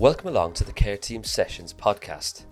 [0.00, 2.46] Welcome along to the Care Team Sessions podcast.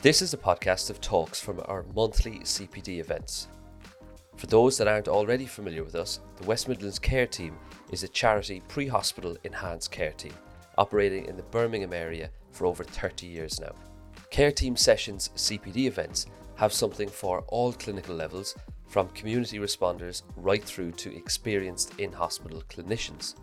[0.00, 3.48] This is a podcast of talks from our monthly CPD events.
[4.36, 7.58] For those that aren't already familiar with us, the West Midlands Care Team
[7.90, 10.34] is a charity pre hospital enhanced care team
[10.78, 13.74] operating in the Birmingham area for over 30 years now.
[14.30, 18.54] Care Team Sessions CPD events have something for all clinical levels,
[18.86, 23.34] from community responders right through to experienced in hospital clinicians,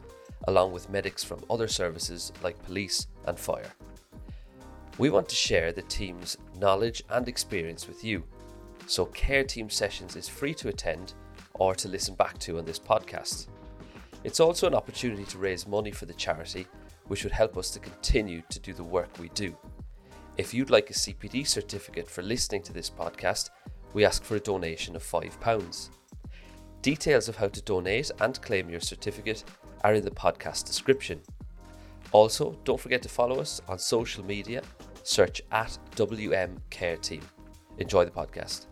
[0.48, 3.72] along with medics from other services like police and fire.
[4.98, 8.24] We want to share the team's knowledge and experience with you,
[8.88, 11.14] so Care Team Sessions is free to attend
[11.56, 13.48] or to listen back to on this podcast.
[14.24, 16.68] It's also an opportunity to raise money for the charity,
[17.08, 19.56] which would help us to continue to do the work we do.
[20.38, 23.50] If you'd like a CPD certificate for listening to this podcast,
[23.94, 25.90] we ask for a donation of £5.
[26.82, 29.44] Details of how to donate and claim your certificate
[29.84, 31.22] are in the podcast description.
[32.12, 34.62] Also, don't forget to follow us on social media.
[35.04, 37.22] Search at WM Care Team.
[37.78, 38.66] Enjoy the podcast.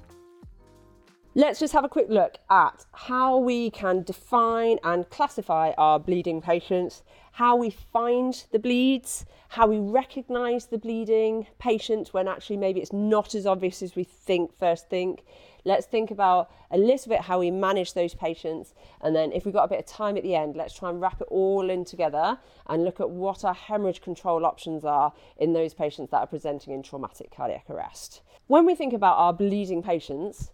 [1.36, 6.42] Let's just have a quick look at how we can define and classify our bleeding
[6.42, 12.82] patients, how we find the bleeds, how we recognise the bleeding patient when actually maybe
[12.82, 15.24] it's not as obvious as we think first think.
[15.66, 19.56] Let's think about a little bit how we manage those patients, and then if we've
[19.56, 21.84] got a bit of time at the end, let's try and wrap it all in
[21.84, 26.28] together and look at what our hemorrhage control options are in those patients that are
[26.28, 28.22] presenting in traumatic cardiac arrest.
[28.46, 30.52] When we think about our bleeding patients,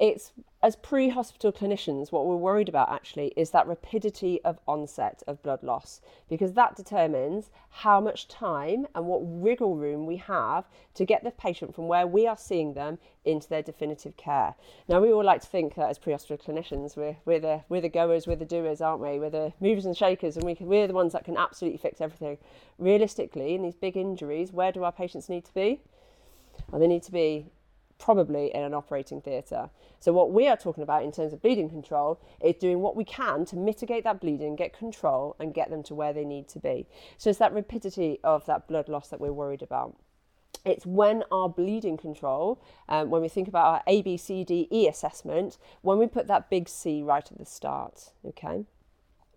[0.00, 5.22] it's as pre hospital clinicians, what we're worried about actually is that rapidity of onset
[5.26, 10.64] of blood loss because that determines how much time and what wriggle room we have
[10.94, 14.54] to get the patient from where we are seeing them into their definitive care.
[14.88, 17.82] Now, we all like to think that as pre hospital clinicians, we're, we're, the, we're
[17.82, 19.18] the goers, we're the doers, aren't we?
[19.18, 22.00] We're the movers and shakers, and we can, we're the ones that can absolutely fix
[22.00, 22.38] everything.
[22.78, 25.80] Realistically, in these big injuries, where do our patients need to be?
[26.70, 27.46] Well, they need to be
[28.00, 29.70] probably in an operating theatre.
[30.00, 33.04] So, what we are talking about in terms of bleeding control is doing what we
[33.04, 36.58] can to mitigate that bleeding, get control, and get them to where they need to
[36.58, 36.86] be.
[37.18, 39.96] So, it's that rapidity of that blood loss that we're worried about.
[40.64, 44.68] It's when our bleeding control, um, when we think about our A, B, C, D,
[44.70, 48.12] E assessment, when we put that big C right at the start.
[48.26, 48.64] Okay.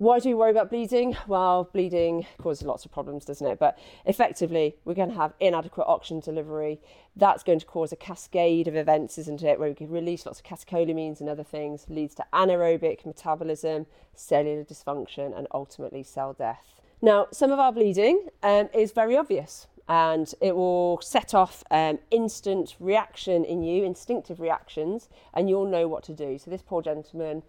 [0.03, 1.15] Why do we worry about bleeding?
[1.27, 3.57] Well, bleeding causes lots of problems, doesn't it?
[3.57, 6.81] But effectively, we're going to have inadequate oxygen delivery.
[7.15, 9.57] That's going to cause a cascade of events, isn't it?
[9.57, 14.65] Where we can release lots of catecholamines and other things, leads to anaerobic metabolism, cellular
[14.65, 16.81] dysfunction, and ultimately cell death.
[17.01, 21.99] Now, some of our bleeding um, is very obvious and it will set off um,
[22.11, 26.37] instant reaction in you, instinctive reactions, and you'll know what to do.
[26.37, 27.43] So, this poor gentleman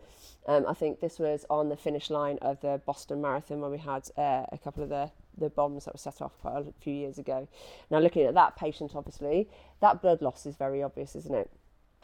[0.47, 3.78] um, I think this was on the finish line of the Boston Marathon when we
[3.78, 6.93] had uh, a couple of the, the bombs that were set off quite a few
[6.93, 7.49] years ago.
[7.91, 9.49] Now, looking at that patient, obviously,
[9.81, 11.50] that blood loss is very obvious, isn't it?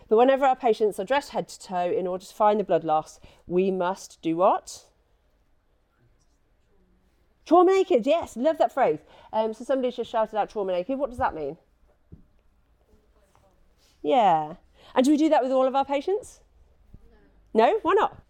[0.08, 2.82] But whenever our patients are dressed head to toe, in order to find the blood
[2.82, 4.86] loss, we must do what?
[7.44, 9.00] Trauma naked, yes, love that phrase.
[9.32, 10.98] Um, so somebody just shouted out trauma naked.
[10.98, 11.58] What does that mean?
[14.02, 14.54] Yeah.
[14.94, 16.40] And do we do that with all of our patients?
[17.52, 17.78] No, no?
[17.82, 18.22] why not?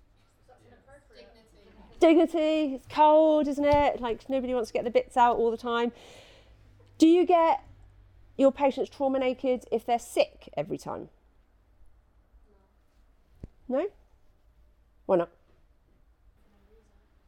[2.00, 2.75] Dignity.
[2.75, 4.00] It's cold, isn't it?
[4.00, 5.93] Like nobody wants to get the bits out all the time.
[6.99, 7.62] Do you get
[8.37, 11.09] your patients trauma naked if they're sick every time?
[13.69, 13.87] No?
[15.06, 15.28] Why not?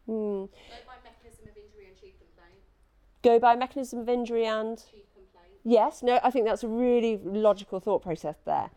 [0.06, 0.12] Hmm.
[0.12, 0.48] Go
[0.86, 1.96] by mechanism of injury and.
[3.22, 4.78] Go by mechanism of injury and?
[4.78, 5.60] Chief complaint.
[5.64, 8.70] Yes, no, I think that's a really logical thought process there.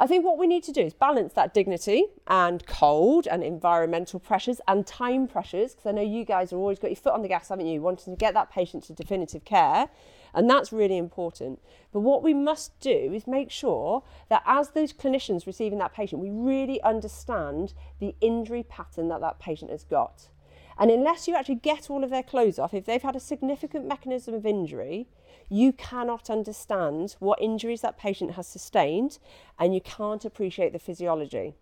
[0.00, 4.18] I think what we need to do is balance that dignity and cold and environmental
[4.18, 7.20] pressures and time pressures, because I know you guys have always got your foot on
[7.20, 9.90] the gas, haven't you, wanting to get that patient to definitive care.
[10.32, 11.60] And that's really important.
[11.92, 16.22] But what we must do is make sure that as those clinicians receiving that patient,
[16.22, 20.30] we really understand the injury pattern that that patient has got.
[20.78, 23.86] And unless you actually get all of their clothes off, if they've had a significant
[23.86, 25.08] mechanism of injury,
[25.50, 29.18] you cannot understand what injuries that patient has sustained
[29.58, 31.54] and you can't appreciate the physiology.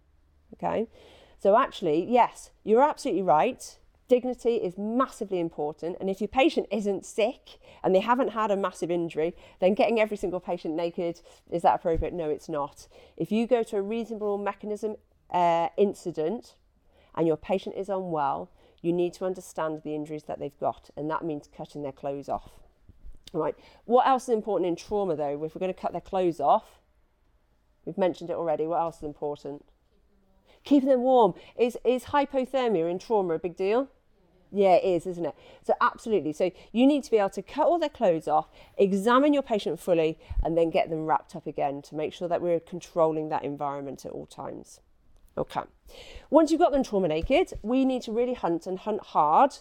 [0.54, 0.86] Okay?
[1.38, 3.78] So, actually, yes, you're absolutely right.
[4.06, 5.96] Dignity is massively important.
[6.00, 10.00] And if your patient isn't sick and they haven't had a massive injury, then getting
[10.00, 11.20] every single patient naked,
[11.50, 12.12] is that appropriate?
[12.12, 12.88] No, it's not.
[13.16, 14.96] If you go to a reasonable mechanism
[15.30, 16.56] uh, incident
[17.14, 18.50] and your patient is unwell,
[18.82, 22.28] you need to understand the injuries that they've got, and that means cutting their clothes
[22.28, 22.50] off.
[23.32, 23.54] Right.
[23.84, 25.44] What else is important in trauma, though?
[25.44, 26.80] If we're going to cut their clothes off,
[27.84, 28.66] we've mentioned it already.
[28.66, 29.64] What else is important?
[30.64, 31.34] Keeping them warm.
[31.58, 33.88] Is, is hypothermia in trauma a big deal?
[34.50, 35.34] Yeah, it is, isn't it?
[35.62, 36.32] So, absolutely.
[36.32, 38.48] So, you need to be able to cut all their clothes off,
[38.78, 42.40] examine your patient fully, and then get them wrapped up again to make sure that
[42.40, 44.80] we're controlling that environment at all times.
[45.36, 45.60] Okay.
[46.30, 49.54] Once you've got them trauma naked, we need to really hunt and hunt hard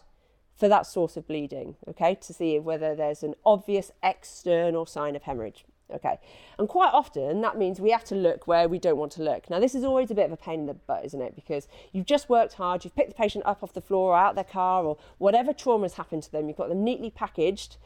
[0.58, 5.24] for that source of bleeding, okay, to see whether there's an obvious external sign of
[5.24, 5.66] hemorrhage.
[5.94, 6.20] Okay,
[6.60, 9.50] and quite often that means we have to look where we don't want to look.
[9.50, 11.34] Now, this is always a bit of a pain in the butt, isn't it?
[11.34, 14.36] Because you've just worked hard, you've picked the patient up off the floor or out
[14.36, 17.78] their car, or whatever trauma has happened to them, you've got them neatly packaged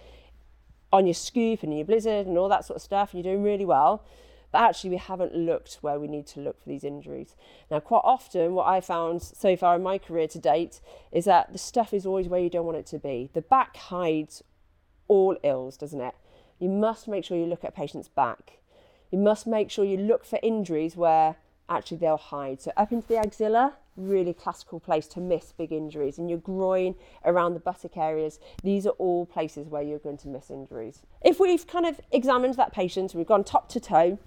[0.91, 3.43] on your scoop and your blizzard and all that sort of stuff, and you're doing
[3.43, 4.03] really well.
[4.51, 7.35] But actually, we haven't looked where we need to look for these injuries.
[7.69, 10.81] Now, quite often, what I found so far in my career to date
[11.11, 13.29] is that the stuff is always where you don't want it to be.
[13.33, 14.43] The back hides
[15.07, 16.15] all ills, doesn't it?
[16.59, 18.59] You must make sure you look at a patient's back.
[19.09, 21.37] You must make sure you look for injuries where
[21.69, 22.61] actually they'll hide.
[22.61, 26.17] So up into the axilla, really classical place to miss big injuries.
[26.17, 26.95] In your groin,
[27.25, 31.01] around the buttock areas, these are all places where you're going to miss injuries.
[31.21, 34.19] If we've kind of examined that patient, we've gone top to toe,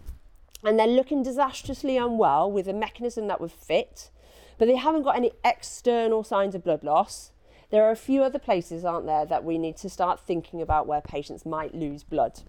[0.65, 4.11] and they're looking disastrously unwell with a mechanism that would fit,
[4.59, 7.33] but they haven't got any external signs of blood loss,
[7.71, 10.87] there are a few other places, aren't there, that we need to start thinking about
[10.87, 12.43] where patients might lose blood.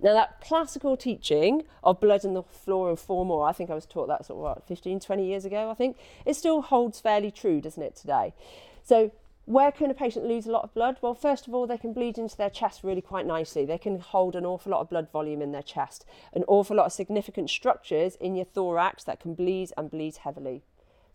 [0.00, 3.74] Now, that classical teaching of blood in the floor and four more, I think I
[3.74, 5.96] was taught that sort of what, 15, 20 years ago, I think,
[6.26, 8.34] it still holds fairly true, doesn't it, today?
[8.82, 9.12] So,
[9.46, 10.96] where can a patient lose a lot of blood?
[11.02, 13.64] Well, first of all, they can bleed into their chest really quite nicely.
[13.64, 16.86] They can hold an awful lot of blood volume in their chest, an awful lot
[16.86, 20.62] of significant structures in your thorax that can bleed and bleed heavily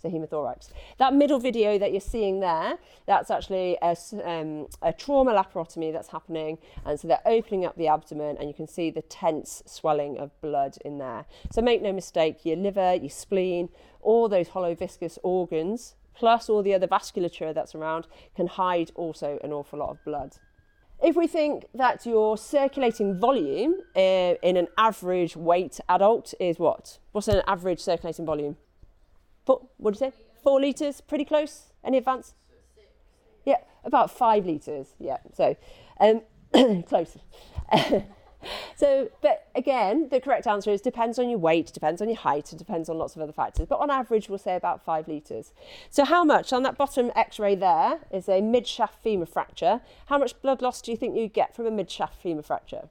[0.01, 0.69] so hemothorax.
[0.97, 6.09] That middle video that you're seeing there, that's actually a, um, a trauma laparotomy that's
[6.09, 6.57] happening.
[6.85, 10.39] And so they're opening up the abdomen and you can see the tense swelling of
[10.41, 11.25] blood in there.
[11.51, 13.69] So make no mistake, your liver, your spleen,
[14.01, 18.05] all those hollow viscous organs, plus all the other vasculature that's around,
[18.35, 20.35] can hide also an awful lot of blood.
[21.01, 26.99] If we think that your circulating volume uh, in an average weight adult is what?
[27.13, 28.57] What's an average circulating volume?
[29.45, 30.17] Four, what do you say?
[30.43, 31.71] Four litres, pretty close.
[31.85, 32.33] Any advance?
[33.45, 34.95] Yeah, about five litres.
[34.99, 35.55] Yeah, so
[36.01, 36.21] um,
[36.83, 37.17] close.
[38.75, 42.51] so, but again, the correct answer is depends on your weight, depends on your height,
[42.51, 43.67] and depends on lots of other factors.
[43.67, 45.53] But on average, we'll say about five litres.
[45.89, 49.81] So, how much on that bottom x ray there is a mid shaft femur fracture?
[50.07, 52.89] How much blood loss do you think you get from a mid shaft femur fracture?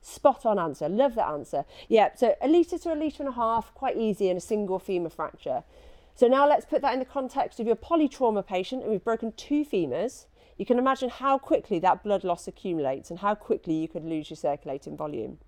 [0.00, 0.88] Spot on answer.
[0.88, 1.64] Love that answer.
[1.88, 4.78] Yeah, so a litre to a litre and a half, quite easy in a single
[4.78, 5.64] femur fracture.
[6.14, 9.32] So now let's put that in the context of your polytrauma patient and we've broken
[9.36, 10.24] two femurs.
[10.58, 14.28] You can imagine how quickly that blood loss accumulates and how quickly you could lose
[14.28, 15.38] your circulating volume.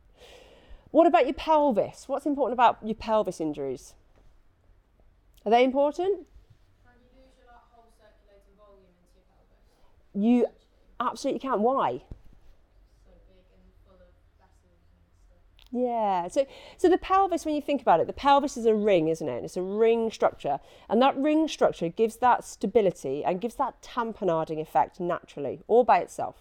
[0.93, 2.09] What about your pelvis?
[2.09, 3.95] What's important about your pelvis injuries?
[5.45, 6.27] Are they important?
[10.15, 10.47] You
[10.99, 11.63] absolutely can.
[11.63, 12.03] Why?
[15.73, 16.29] Yeah.
[16.29, 16.47] So,
[16.79, 19.45] so the pelvis, when you think about it, the pelvis is a ring, isn't it?
[19.45, 20.59] It's a ring structure,
[20.89, 25.99] and that ring structure gives that stability and gives that tamponading effect naturally, all by
[25.99, 26.37] itself.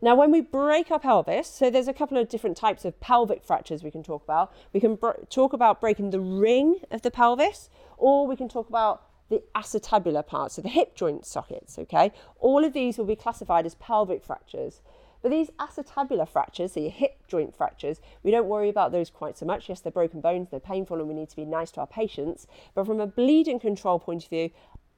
[0.00, 3.42] Now, when we break our pelvis, so there's a couple of different types of pelvic
[3.42, 4.52] fractures we can talk about.
[4.72, 8.68] We can br- talk about breaking the ring of the pelvis, or we can talk
[8.68, 11.78] about the acetabular part, so the hip joint sockets.
[11.78, 14.82] Okay, all of these will be classified as pelvic fractures.
[15.24, 19.38] But these acetabular fractures, so your hip joint fractures, we don't worry about those quite
[19.38, 19.70] so much.
[19.70, 22.46] Yes, they're broken bones, they're painful, and we need to be nice to our patients.
[22.74, 24.50] But from a bleeding control point of view,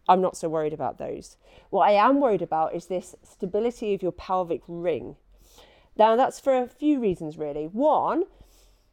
[0.09, 1.37] I'm not so worried about those.
[1.71, 5.15] What I am worried about is this stability of your pelvic ring.
[5.97, 7.67] Now, that's for a few reasons, really.
[7.67, 8.25] One,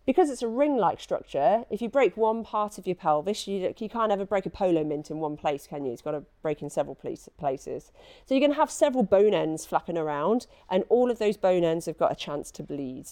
[0.06, 3.90] because it's a ring-like structure, if you break one part of your pelvis, you, you
[3.90, 5.94] can't ever break a polo mint in one place, can you?
[5.94, 7.92] It's got to break in several place, places.
[8.26, 11.64] So you're going to have several bone ends flapping around, and all of those bone
[11.64, 13.08] ends have got a chance to bleed.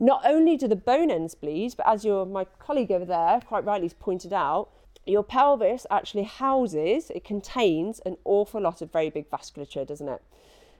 [0.00, 3.64] Not only do the bone ends bleed, but as your my colleague over there quite
[3.64, 4.70] rightly has pointed out,
[5.06, 10.22] your pelvis actually houses, it contains an awful lot of very big vasculature, doesn't it?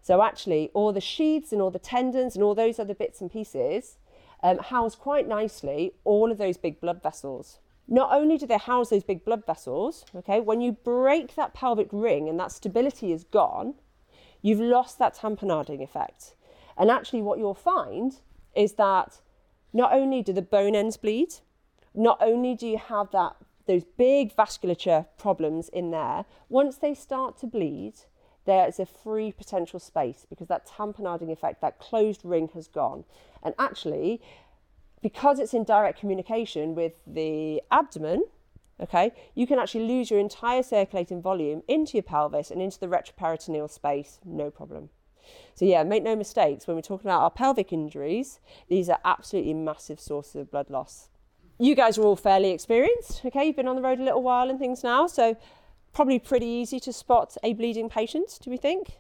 [0.00, 3.30] So actually, all the sheaths and all the tendons and all those other bits and
[3.30, 3.98] pieces
[4.42, 7.60] um, house quite nicely all of those big blood vessels.
[7.88, 11.88] Not only do they house those big blood vessels, okay, when you break that pelvic
[11.92, 13.74] ring and that stability is gone,
[14.40, 16.34] you've lost that tamponading effect.
[16.76, 18.16] And actually, what you'll find
[18.54, 19.20] is that
[19.72, 21.34] not only do the bone ends bleed,
[21.94, 27.38] not only do you have that those big vasculature problems in there, once they start
[27.38, 27.94] to bleed,
[28.44, 33.04] there is a free potential space because that tamponading effect, that closed ring has gone.
[33.42, 34.20] And actually,
[35.02, 38.24] because it's in direct communication with the abdomen,
[38.80, 42.88] okay, you can actually lose your entire circulating volume into your pelvis and into the
[42.88, 44.90] retroperitoneal space, no problem.
[45.54, 49.54] So, yeah, make no mistakes, when we're talking about our pelvic injuries, these are absolutely
[49.54, 51.08] massive sources of blood loss.
[51.58, 53.44] You guys are all fairly experienced, okay?
[53.44, 55.36] You've been on the road a little while and things now, so
[55.92, 58.98] probably pretty easy to spot a bleeding patient, do we think?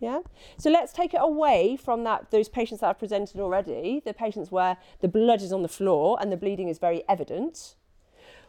[0.00, 0.20] Yeah.
[0.58, 4.52] So let's take it away from that those patients that I've presented already, the patients
[4.52, 7.74] where the blood is on the floor and the bleeding is very evident.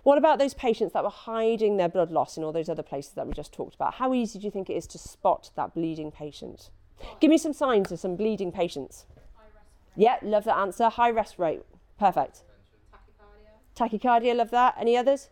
[0.03, 3.13] What about those patients that were hiding their blood loss in all those other places
[3.13, 3.95] that we just talked about?
[3.95, 6.69] How easy do you think it is to spot that bleeding patient?
[7.19, 9.05] Give me some signs of some bleeding patients.
[9.95, 10.87] Yeah, love that answer.
[10.87, 11.63] High rest rate.
[11.97, 12.43] Perfect.
[13.75, 14.75] Tachycardia, Tachycardia, love that.
[14.79, 15.29] Any others?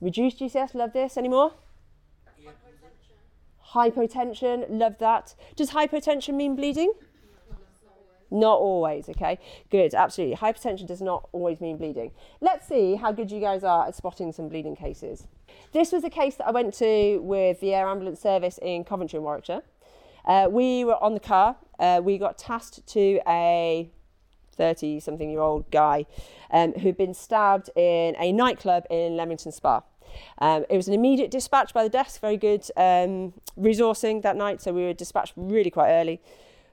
[0.00, 1.16] Reduced GCS, love this.
[1.16, 1.52] Any more?
[3.72, 5.34] hypotension, Hypotension, love that.
[5.56, 6.92] Does hypotension mean bleeding?
[8.30, 9.38] Not always, okay?
[9.70, 10.36] Good, absolutely.
[10.36, 12.12] Hypertension does not always mean bleeding.
[12.40, 15.26] Let's see how good you guys are at spotting some bleeding cases.
[15.72, 19.16] This was a case that I went to with the Air Ambulance Service in Coventry
[19.16, 19.62] and Warwickshire.
[20.24, 21.56] Uh, we were on the car.
[21.78, 23.90] Uh, we got tasked to a
[24.52, 26.06] 30 something year old guy
[26.52, 29.82] um, who'd been stabbed in a nightclub in Leamington Spa.
[30.38, 34.60] Um, it was an immediate dispatch by the desk, very good um, resourcing that night,
[34.60, 36.20] so we were dispatched really quite early.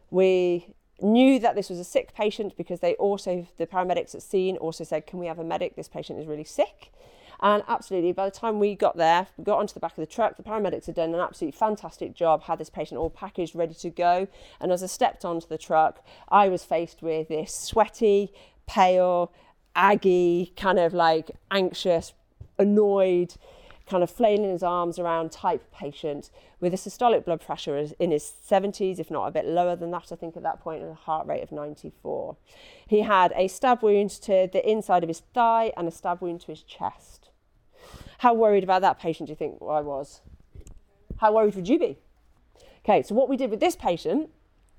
[0.10, 4.58] We knew that this was a sick patient because they also, the paramedics at scene
[4.58, 5.75] also said, Can we have a medic?
[5.75, 6.91] This patient is really sick.
[7.39, 10.08] And absolutely, by the time we got there, we got onto the back of the
[10.08, 13.75] truck, the paramedics had done an absolutely fantastic job, had this patient all packaged, ready
[13.75, 14.27] to go.
[14.60, 18.34] And as I stepped onto the truck, I was faced with this sweaty,
[18.65, 19.32] pale,
[19.75, 22.13] aggy, kind of like anxious,
[22.60, 23.36] annoyed,
[23.88, 28.34] kind of flailing his arms around type patient with a systolic blood pressure in his
[28.50, 30.96] 70s, if not a bit lower than that, I think at that point, and a
[30.96, 32.36] heart rate of 94.
[32.86, 36.42] He had a stab wound to the inside of his thigh and a stab wound
[36.42, 37.30] to his chest.
[38.20, 40.22] How worried about that patient do you think I was?
[41.18, 41.98] How worried would you be?
[42.84, 44.30] Okay, so what we did with this patient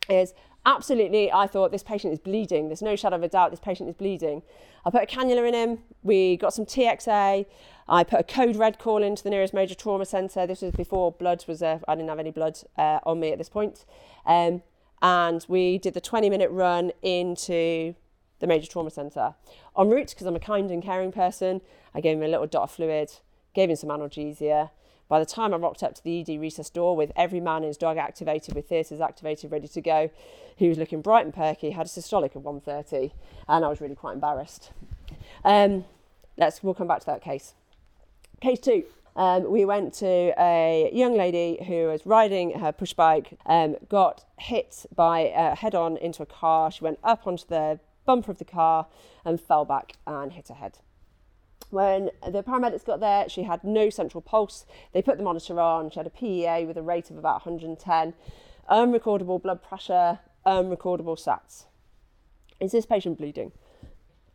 [0.09, 0.35] is
[0.69, 2.69] absolutely, I thought this patient is bleeding.
[2.69, 4.43] There's no shadow of a doubt this patient is bleeding.
[4.85, 5.79] I put a cannula in him.
[6.03, 7.47] We got some TXA.
[7.89, 10.47] I put a code red call into the nearest major trauma centre.
[10.47, 13.39] This was before blood was, uh, I didn't have any blood uh, on me at
[13.39, 13.87] this point.
[14.27, 14.63] Um,
[15.01, 17.95] and we did the 20 minute run into
[18.41, 19.35] the major trauma centre.
[19.77, 21.63] En route, because I'm a kind and caring person,
[21.95, 23.13] I gave him a little dot of fluid,
[23.55, 24.71] gave him some analgesia.
[25.09, 27.69] By the time I rocked up to the ED resus door with every man in
[27.69, 30.11] his dog activated, with theatres activated, ready to go,
[30.55, 33.15] he was looking bright and perky, had a systolic of 130,
[33.49, 34.71] and I was really quite embarrassed.
[35.45, 35.85] Um,
[36.37, 37.55] let's, we'll come back to that case.
[38.41, 38.85] Case two.
[39.17, 44.25] Um, we went to a young lady who was riding her push bike, um, got
[44.39, 46.71] hit by uh, head on into a car.
[46.71, 48.87] She went up onto the bumper of the car
[49.25, 50.79] and fell back and hit her head.
[51.71, 54.65] When the paramedics got there, she had no central pulse.
[54.93, 55.91] They put the monitor on.
[55.91, 58.15] She had a PEA with a rate of about 110,
[58.71, 61.67] unrecordable blood pressure, unrecordable SATs.
[62.61, 63.53] Is this patient bleeding?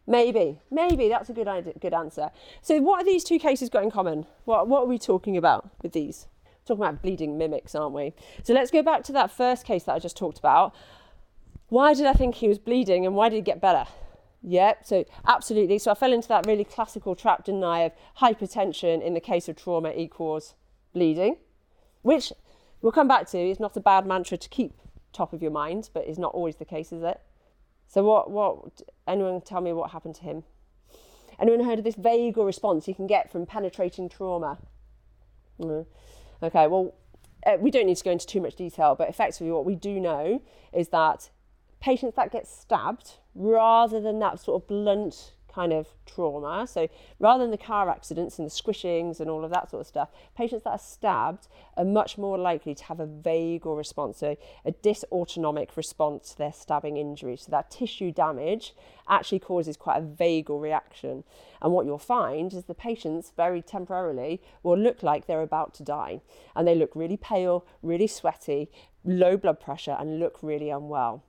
[0.05, 2.29] Maybe, maybe that's a good idea, good answer.
[2.61, 4.25] So, what are these two cases got in common?
[4.43, 6.27] What what are we talking about with these?
[6.45, 8.13] We're talking about bleeding mimics, aren't we?
[8.43, 10.75] So let's go back to that first case that I just talked about.
[11.69, 13.85] Why did I think he was bleeding, and why did he get better?
[14.43, 15.79] Yep, so absolutely.
[15.79, 19.47] So I fell into that really classical trap, didn't I, of hypertension in the case
[19.47, 20.53] of trauma equals
[20.93, 21.37] bleeding,
[22.01, 22.33] which
[22.81, 23.37] we'll come back to.
[23.37, 24.73] It's not a bad mantra to keep
[25.13, 27.21] top of your mind, but is not always the case, is it?
[27.87, 28.29] So what?
[28.31, 28.81] What?
[29.07, 30.43] Anyone tell me what happened to him?
[31.39, 34.57] Anyone heard of this vagal response you can get from penetrating trauma?
[35.61, 36.67] Okay.
[36.67, 36.93] Well,
[37.45, 39.99] uh, we don't need to go into too much detail, but effectively, what we do
[39.99, 40.41] know
[40.73, 41.29] is that
[41.79, 46.87] patients that get stabbed, rather than that sort of blunt kind of trauma, so
[47.19, 50.09] rather than the car accidents and the squishings and all of that sort of stuff,
[50.35, 51.47] patients that are stabbed
[51.77, 54.35] are much more likely to have a vagal response, so
[54.65, 57.37] a dysautonomic response to their stabbing injury.
[57.37, 58.73] So that tissue damage
[59.07, 61.23] actually causes quite a vagal reaction.
[61.61, 65.83] And what you'll find is the patients very temporarily will look like they're about to
[65.83, 66.21] die.
[66.55, 68.71] And they look really pale, really sweaty,
[69.05, 71.23] low blood pressure, and look really unwell.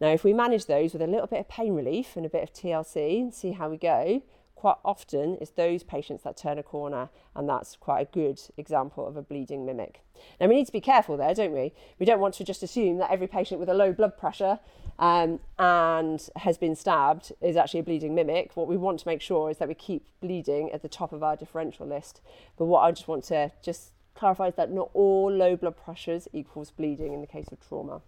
[0.00, 2.42] Now, if we manage those with a little bit of pain relief and a bit
[2.42, 4.22] of TLC and see how we go,
[4.54, 9.06] quite often it's those patients that turn a corner, and that's quite a good example
[9.06, 10.00] of a bleeding mimic.
[10.40, 11.72] Now, we need to be careful there, don't we?
[11.98, 14.60] We don't want to just assume that every patient with a low blood pressure
[14.98, 18.56] um, and has been stabbed is actually a bleeding mimic.
[18.56, 21.22] What we want to make sure is that we keep bleeding at the top of
[21.22, 22.20] our differential list.
[22.56, 26.26] But what I just want to just clarify is that not all low blood pressures
[26.32, 28.00] equals bleeding in the case of trauma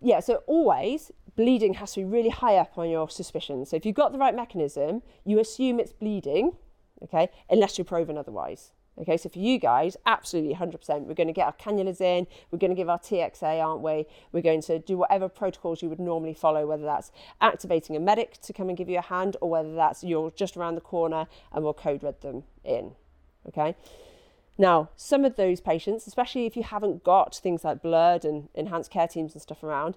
[0.00, 3.66] yeah, so always bleeding has to be really high up on your suspicion.
[3.66, 6.56] So if you've got the right mechanism, you assume it's bleeding,
[7.02, 8.72] okay, unless you're proven otherwise.
[8.96, 11.06] Okay, so for you guys, absolutely 100%.
[11.06, 14.06] We're going to get our cannulas in, we're going to give our TXA, aren't we?
[14.30, 17.10] We're going to do whatever protocols you would normally follow, whether that's
[17.40, 20.56] activating a medic to come and give you a hand, or whether that's you're just
[20.56, 22.92] around the corner and we'll code red them in.
[23.48, 23.74] Okay,
[24.56, 28.90] now some of those patients, especially if you haven't got things like blurred and enhanced
[28.90, 29.96] care teams and stuff around,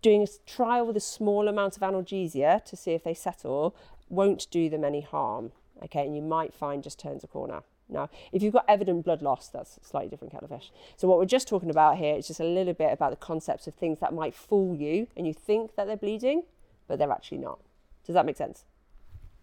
[0.00, 3.74] doing a trial with a small amount of analgesia to see if they settle
[4.08, 5.52] won't do them any harm.
[5.82, 7.62] Okay, and you might find just turns a corner.
[7.88, 10.72] Now, if you've got evident blood loss, that's a slightly different kettle of fish.
[10.96, 13.66] So what we're just talking about here is just a little bit about the concepts
[13.66, 16.44] of things that might fool you and you think that they're bleeding,
[16.88, 17.60] but they're actually not.
[18.06, 18.64] Does that make sense?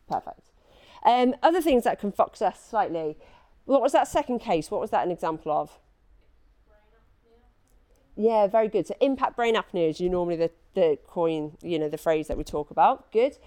[0.08, 0.50] Perfect.
[1.06, 3.18] Um, other things that can fox us slightly.
[3.70, 4.72] What was that second case?
[4.72, 5.78] What was that an example of?
[8.16, 8.88] Yeah, very good.
[8.88, 12.44] So impact brain apnea is normally the, the coin, you know, the phrase that we
[12.44, 13.12] talk about.
[13.12, 13.38] Good.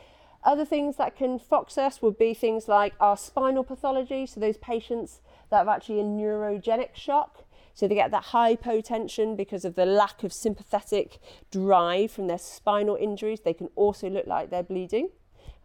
[0.44, 4.58] Other things that can fox us would be things like our spinal pathology, so those
[4.58, 7.44] patients that have actually a neurogenic shock.
[7.74, 11.18] So they get that hypotension because of the lack of sympathetic
[11.50, 13.40] drive from their spinal injuries.
[13.40, 15.08] They can also look like they're bleeding.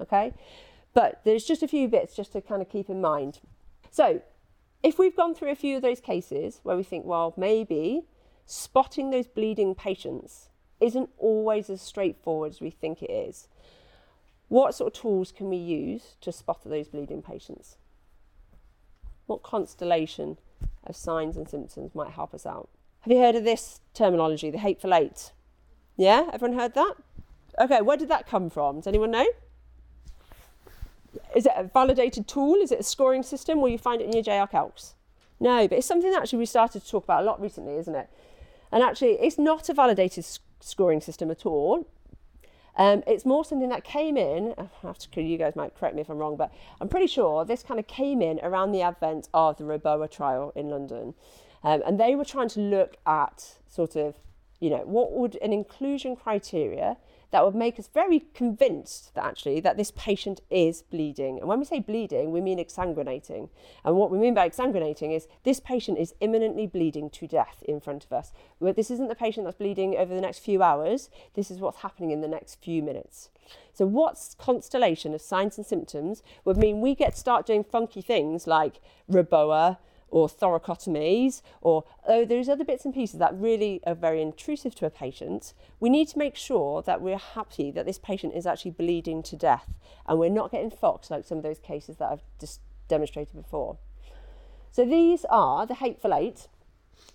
[0.02, 0.34] Okay,
[0.96, 3.40] but there's just a few bits just to kind of keep in mind.
[3.92, 4.22] So
[4.84, 8.04] if we've gone through a few of those cases where we think, well, maybe
[8.46, 13.48] spotting those bleeding patients isn't always as straightforward as we think it is.
[14.48, 17.78] What sort of tools can we use to spot those bleeding patients?
[19.26, 20.38] What constellation
[20.86, 22.70] of signs and symptoms might help us out?
[23.02, 25.32] Have you heard of this terminology, the hateful eight?
[25.98, 26.96] Yeah, everyone heard that?
[27.60, 28.78] Okay, where did that come from?
[28.78, 29.26] Does anyone know?
[31.38, 32.56] Is it a validated tool?
[32.56, 33.62] Is it a scoring system?
[33.62, 34.96] Will you find it in your JRCALCs?
[35.40, 37.94] No, but it's something that actually we started to talk about a lot recently, isn't
[37.94, 38.10] it?
[38.72, 40.26] And actually, it's not a validated
[40.62, 41.88] scoring system at all.
[42.76, 44.56] Um, it's more something that came in,
[45.12, 46.52] to, you guys might correct me if I'm wrong, but
[46.82, 50.52] I'm pretty sure this kind of came in around the advent of the REBOA trial
[50.56, 51.14] in London.
[51.64, 54.16] Um, and they were trying to look at sort of,
[54.60, 56.98] you know, what would an inclusion criteria
[57.32, 61.40] that would make us very convinced that actually that this patient is bleeding.
[61.40, 63.50] And when we say bleeding, we mean exsanguinating.
[63.84, 67.82] And what we mean by exsanguinating is this patient is imminently bleeding to death in
[67.82, 68.32] front of us.
[68.62, 71.10] This isn't the patient that's bleeding over the next few hours.
[71.34, 73.30] This is what's happening in the next few minutes.
[73.74, 78.02] So what constellation of signs and symptoms would mean we get to start doing funky
[78.02, 78.80] things like
[79.12, 79.78] REBOA,
[80.10, 84.86] or thoracotomies, or oh, there's other bits and pieces that really are very intrusive to
[84.86, 88.72] a patient, we need to make sure that we're happy that this patient is actually
[88.72, 89.74] bleeding to death
[90.08, 93.78] and we're not getting foxed like some of those cases that I've just demonstrated before.
[94.72, 96.48] So these are the hateful eight.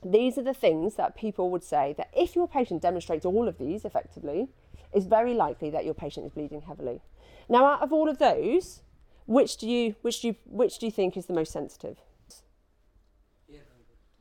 [0.04, 3.58] These are the things that people would say that if your patient demonstrates all of
[3.58, 4.48] these effectively,
[4.92, 7.00] it's very likely that your patient is bleeding heavily.
[7.48, 8.82] Now, out of all of those,
[9.26, 11.98] which do you which do you, which do you think is the most sensitive?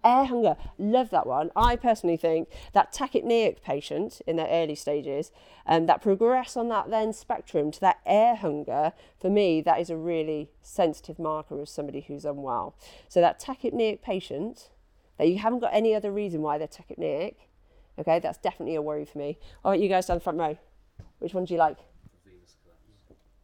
[0.04, 1.52] Air hunger, love that one.
[1.56, 5.32] I personally think that tachypneic patient in their early stages
[5.68, 9.92] um, that progress on that then spectrum to that air hunger, for me, that is
[9.92, 12.76] a really sensitive marker of somebody who's unwell.
[13.10, 14.70] So that tachypneic patient,
[15.18, 17.36] that you haven't got any other reason why they're tachypneic,
[18.00, 19.38] okay, that's definitely a worry for me.
[19.64, 20.58] All right, you guys down the front row.
[21.20, 21.78] Which one do you like?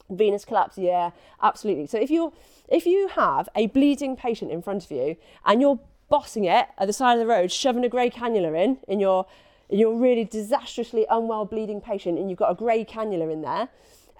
[0.09, 1.11] Venous collapse, yeah,
[1.43, 1.85] absolutely.
[1.85, 2.33] So if you
[2.69, 6.87] if you have a bleeding patient in front of you and you're bossing it at
[6.87, 9.25] the side of the road, shoving a grey cannula in, in your,
[9.69, 13.69] in your really disastrously unwell bleeding patient, and you've got a grey cannula in there,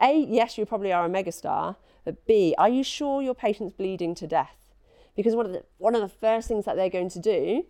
[0.01, 4.15] A, yes, you probably are a megastar, but B, are you sure your patient's bleeding
[4.15, 4.55] to death?
[5.15, 7.65] Because one of the, one of the first things that they're going to do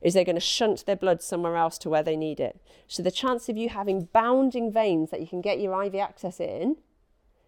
[0.00, 2.60] is they're going to shunt their blood somewhere else to where they need it.
[2.88, 6.40] So the chance of you having bounding veins that you can get your IV access
[6.40, 6.76] in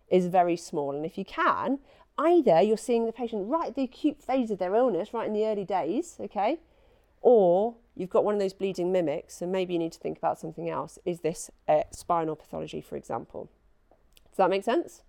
[0.09, 0.95] is very small.
[0.95, 1.81] And if you can,
[2.19, 5.33] either you're seeing the patient right at the acute phase of their illness, right in
[5.33, 6.59] the early days, okay,
[7.21, 10.39] or you've got one of those bleeding mimics, and maybe you need to think about
[10.39, 10.99] something else.
[11.05, 13.51] Is this a spinal pathology, for example?
[14.31, 15.03] Does that make sense?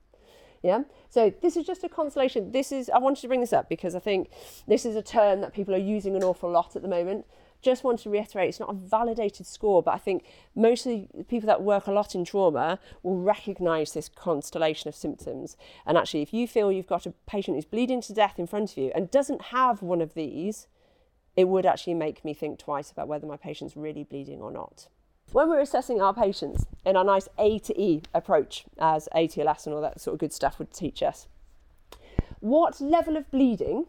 [0.64, 0.84] Yeah.
[1.10, 2.52] So this is just a consolation.
[2.52, 4.30] This is I wanted to bring this up because I think
[4.68, 7.26] this is a term that people are using an awful lot at the moment
[7.66, 10.24] just want to reiterate it's not a validated score, but I think
[10.56, 14.96] most of the people that work a lot in trauma will recognise this constellation of
[14.96, 15.58] symptoms.
[15.86, 18.72] And actually, if you feel you've got a patient who's bleeding to death in front
[18.72, 20.68] of you and doesn't have one of these,
[21.36, 24.88] it would actually make me think twice about whether my patient's really bleeding or not.
[25.32, 29.74] When we're assessing our patients in our nice A to E approach, as ATLS and
[29.74, 31.28] all that sort of good stuff would teach us,
[32.40, 33.88] what level of bleeding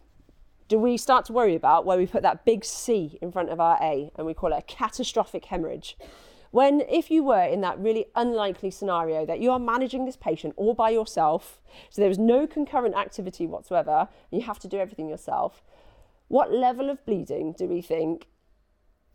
[0.69, 3.61] do we start to worry about where we put that big C in front of
[3.61, 5.97] our A and we call it a catastrophic hemorrhage?
[6.51, 10.55] When, if you were in that really unlikely scenario that you are managing this patient
[10.57, 14.79] all by yourself, so there is no concurrent activity whatsoever, and you have to do
[14.79, 15.63] everything yourself,
[16.29, 18.27] what level of bleeding do we think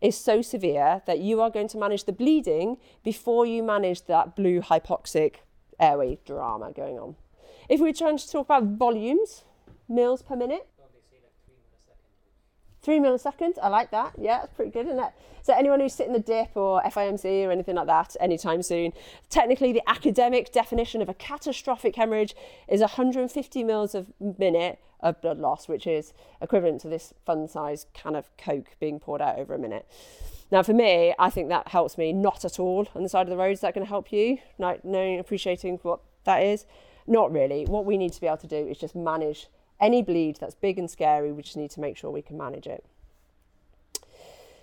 [0.00, 4.34] is so severe that you are going to manage the bleeding before you manage that
[4.34, 5.36] blue hypoxic
[5.78, 7.16] airway drama going on?
[7.68, 9.44] If we're trying to talk about volumes,
[9.88, 10.68] mils per minute,
[12.82, 14.14] Three milliseconds, I like that.
[14.18, 15.12] Yeah, that's pretty good, isn't it?
[15.42, 18.92] So anyone who's sitting the dip or FIMC or anything like that anytime soon,
[19.30, 22.34] technically the academic definition of a catastrophic hemorrhage
[22.68, 27.86] is 150 mils a minute of blood loss, which is equivalent to this fun size
[27.92, 29.86] can of Coke being poured out over a minute.
[30.50, 33.30] Now, for me, I think that helps me not at all on the side of
[33.30, 33.52] the road.
[33.52, 34.38] Is that going to help you?
[34.58, 36.66] Like knowing, appreciating what that is?
[37.06, 37.64] Not really.
[37.64, 39.48] What we need to be able to do is just manage
[39.82, 42.66] any bleed that's big and scary, we just need to make sure we can manage
[42.66, 42.86] it.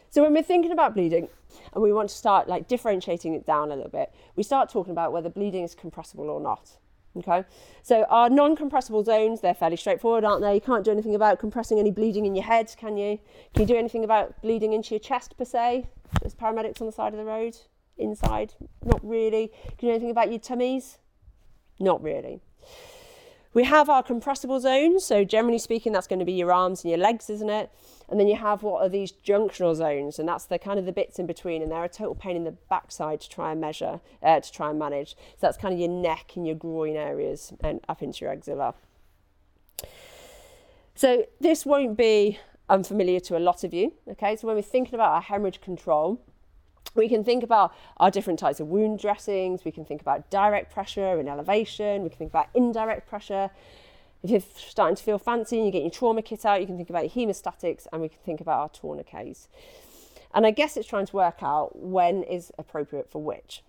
[0.09, 1.27] So when we're thinking about bleeding
[1.73, 4.91] and we want to start like differentiating it down a little bit, we start talking
[4.91, 6.77] about whether bleeding is compressible or not.
[7.17, 7.43] Okay,
[7.81, 10.53] so our non-compressible zones, they're fairly straightforward, aren't they?
[10.53, 13.19] You can't do anything about compressing any bleeding in your head, can you?
[13.53, 15.87] Can you do anything about bleeding into your chest per se?
[16.21, 17.57] There's paramedics on the side of the road,
[17.97, 18.53] inside,
[18.85, 19.51] not really.
[19.77, 20.99] Can you do anything about your tummies?
[21.79, 22.41] Not really.
[23.53, 26.91] We have our compressible zones, so generally speaking, that's going to be your arms and
[26.91, 27.71] your legs, isn't it?
[28.07, 30.91] And then you have what are these junctional zones, and that's the kind of the
[30.91, 34.01] bits in between, and they're a total pain in the backside to try and measure,
[34.21, 35.11] uh, to try and manage.
[35.11, 38.75] So that's kind of your neck and your groin areas and up into your axilla.
[40.93, 44.35] So this won't be unfamiliar to a lot of you, okay?
[44.35, 46.21] So when we're thinking about our hemorrhage control,
[46.95, 49.63] we can think about our different types of wound dressings.
[49.63, 52.03] We can think about direct pressure and elevation.
[52.03, 53.51] We can think about indirect pressure.
[54.23, 56.75] If you're starting to feel fancy and you get your trauma kit out, you can
[56.75, 59.47] think about your hemostatics and we can think about our tourniquets.
[60.33, 63.63] And I guess it's trying to work out when is appropriate for which.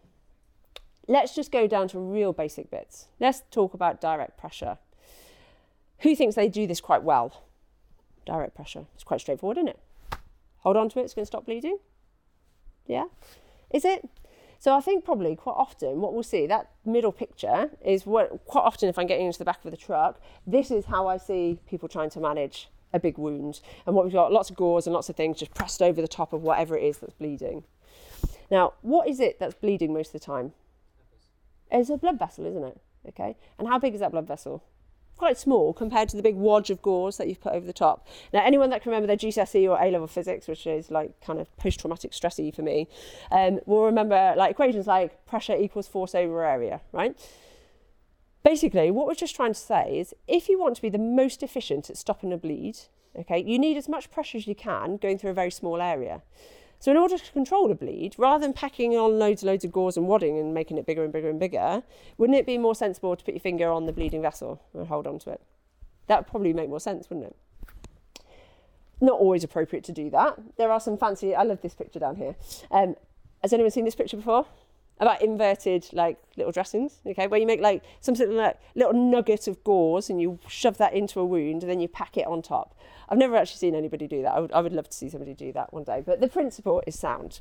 [1.06, 3.09] Let's just go down to real basic bits.
[3.18, 4.78] Let's talk about direct pressure.
[6.00, 7.42] Who thinks they do this quite well?
[8.26, 8.87] Direct pressure.
[8.94, 9.78] It's quite straightforward, isn't it?
[10.59, 11.78] Hold on to it, it's going to stop bleeding.
[12.90, 13.05] Yeah?
[13.70, 14.09] Is it?
[14.59, 18.62] So I think probably quite often what we'll see, that middle picture is what quite
[18.62, 21.59] often if I'm getting into the back of the truck, this is how I see
[21.66, 23.61] people trying to manage a big wound.
[23.87, 26.09] And what we've got lots of gauze and lots of things just pressed over the
[26.09, 27.64] top of whatever it is that's bleeding.
[28.50, 30.53] Now, what is it that's bleeding most of the time?
[31.70, 32.81] It's a blood vessel, isn't it?
[33.09, 33.37] Okay.
[33.59, 34.62] And how big is that blood vessel?
[35.20, 38.09] Quite small compared to the big wodge of gauze that you've put over the top.
[38.33, 41.38] Now, anyone that can remember their GCSE or A level physics, which is like kind
[41.38, 42.88] of post traumatic stressy for me,
[43.30, 47.14] um, will remember like equations like pressure equals force over area, right?
[48.42, 51.42] Basically, what we're just trying to say is if you want to be the most
[51.42, 52.78] efficient at stopping a bleed,
[53.14, 56.22] okay, you need as much pressure as you can going through a very small area.
[56.81, 59.71] So in order to control a bleed, rather than packing on loads and loads of
[59.71, 61.83] gauze and wadding and making it bigger and bigger and bigger,
[62.16, 65.07] wouldn't it be more sensible to put your finger on the bleeding vessel and hold
[65.07, 65.43] on to it?
[66.07, 67.37] That would probably make more sense, wouldn't it?
[68.99, 70.38] Not always appropriate to do that.
[70.57, 72.35] There are some fancy, I love this picture down here.
[72.71, 72.97] Um,
[73.43, 74.47] has anyone seen this picture before?
[75.01, 78.93] About inverted like little dressings, okay, where you make like some sort of like little
[78.93, 82.27] nugget of gauze and you shove that into a wound and then you pack it
[82.27, 82.79] on top.
[83.09, 84.33] I've never actually seen anybody do that.
[84.33, 86.83] I would, I would love to see somebody do that one day, but the principle
[86.87, 87.41] is sound.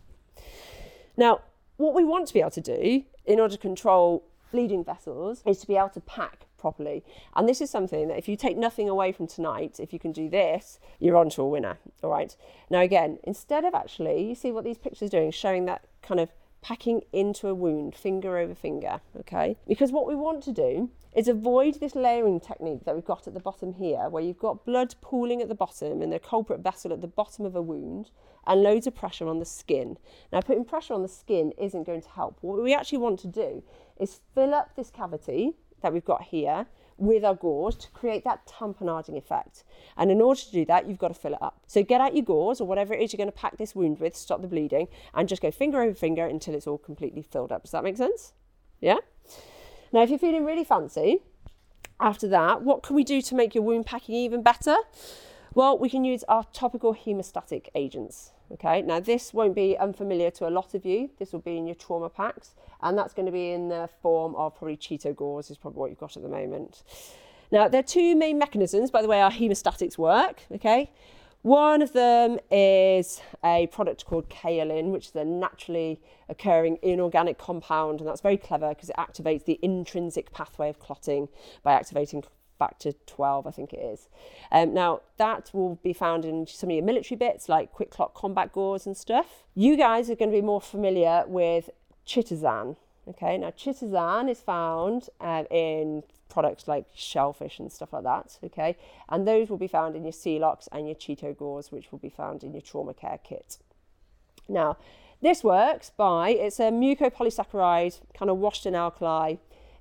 [1.18, 1.42] Now,
[1.78, 5.60] what we want to be able to do in order to control bleeding vessels is
[5.60, 7.04] to be able to pack properly.
[7.36, 10.12] And this is something that if you take nothing away from tonight, if you can
[10.12, 11.78] do this, you're on to a winner.
[12.04, 12.36] All right.
[12.70, 16.20] Now, again, instead of actually, you see what these pictures are doing, showing that kind
[16.20, 16.30] of
[16.62, 19.58] packing into a wound, finger over finger, okay?
[19.68, 23.34] Because what we want to do is avoid this layering technique that we've got at
[23.34, 26.94] the bottom here, where you've got blood pooling at the bottom and the culprit vessel
[26.94, 28.12] at the bottom of a wound
[28.46, 29.98] and loads of pressure on the skin.
[30.32, 32.38] Now, putting pressure on the skin isn't going to help.
[32.42, 33.64] What we actually want to do
[34.00, 36.68] is fill up this cavity that we've got here
[37.00, 39.64] with our gauze to create that tamponading effect.
[39.98, 41.62] And in order to do that, you've got to fill it up.
[41.68, 44.00] So get out your gauze or whatever it is you're going to pack this wound
[44.00, 47.22] with, to stop the bleeding, and just go finger over finger until it's all completely
[47.22, 47.64] filled up.
[47.64, 48.34] Does that make sense?
[48.82, 48.98] Yeah?
[49.92, 51.20] Now, if you're feeling really fancy,
[52.00, 54.76] after that, what can we do to make your wound packing even better?
[55.54, 58.32] Well, we can use our topical hemostatic agents.
[58.52, 61.12] Okay, now this won't be unfamiliar to a lot of you.
[61.20, 64.36] This will be in your trauma packs, and that's going to be in the form
[64.36, 66.84] of probably ChitoGauze, is probably what you've got at the moment.
[67.52, 70.44] Now, there are two main mechanisms, by the way, our hemostatics work.
[70.52, 70.92] Okay,
[71.42, 78.02] one of them is a product called kaolin, which is a naturally occurring inorganic compound,
[78.02, 81.30] and that's very clever because it activates the intrinsic pathway of clotting
[81.64, 82.24] by activating
[82.60, 84.10] factor 12, I think it is.
[84.52, 88.52] Um, now, that will be found in some of your military bits like QuikClot combat
[88.52, 89.44] gauze and stuff.
[89.56, 91.70] You guys are going to be more familiar with
[92.06, 92.76] chitosan.
[93.08, 98.38] Okay, now chitosan is found um, in products like shellfish and stuff like that.
[98.44, 102.10] Okay, and those will be found in your Celox and your ChitoGauze, which will be
[102.10, 103.58] found in your trauma care kit.
[104.48, 104.78] Now,
[105.22, 109.36] this works by it's a mucopolysaccharide, kind of washed in alkali.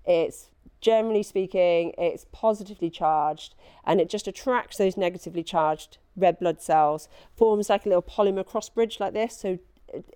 [0.06, 0.48] It's
[0.80, 7.08] generally speaking, it's positively charged and it just attracts those negatively charged red blood cells,
[7.36, 9.38] forms like a little polymer cross bridge like this.
[9.38, 9.58] So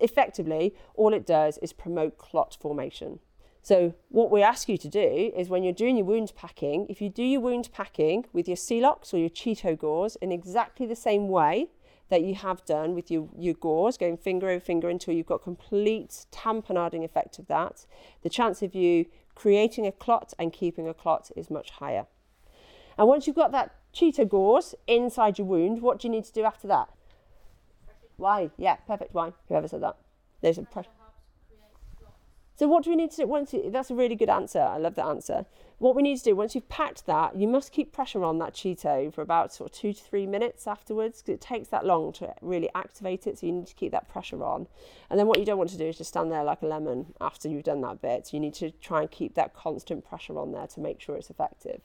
[0.01, 3.19] effectively, all it does is promote clot formation.
[3.61, 7.01] So what we ask you to do is when you're doing your wound packing, if
[7.01, 11.29] you do your wound packing with your Celox or your ChitoGauze in exactly the same
[11.29, 11.69] way
[12.09, 15.41] that you have done with your, your gauze, going finger over finger until you've got
[15.41, 17.85] complete tamponading effect of that,
[18.21, 22.05] the chance of you creating a clot and keeping a clot is much higher.
[22.97, 26.43] And once you've got that ChitoGauze inside your wound, what do you need to do
[26.43, 26.89] after that?
[28.17, 28.51] Why?
[28.57, 29.33] Yeah, perfect wine.
[29.47, 29.97] Whoever said that.
[30.41, 30.89] There's a pressure.
[32.55, 33.53] So what do we need to do once?
[33.53, 34.61] You, that's a really good answer.
[34.61, 35.45] I love that answer.
[35.79, 38.53] What we need to do once you've packed that, you must keep pressure on that
[38.53, 42.13] Chito for about sort of two to three minutes afterwards because it takes that long
[42.13, 43.39] to really activate it.
[43.39, 44.67] So you need to keep that pressure on.
[45.09, 47.13] And then what you don't want to do is just stand there like a lemon
[47.19, 48.31] after you've done that bit.
[48.31, 51.31] You need to try and keep that constant pressure on there to make sure it's
[51.31, 51.81] effective.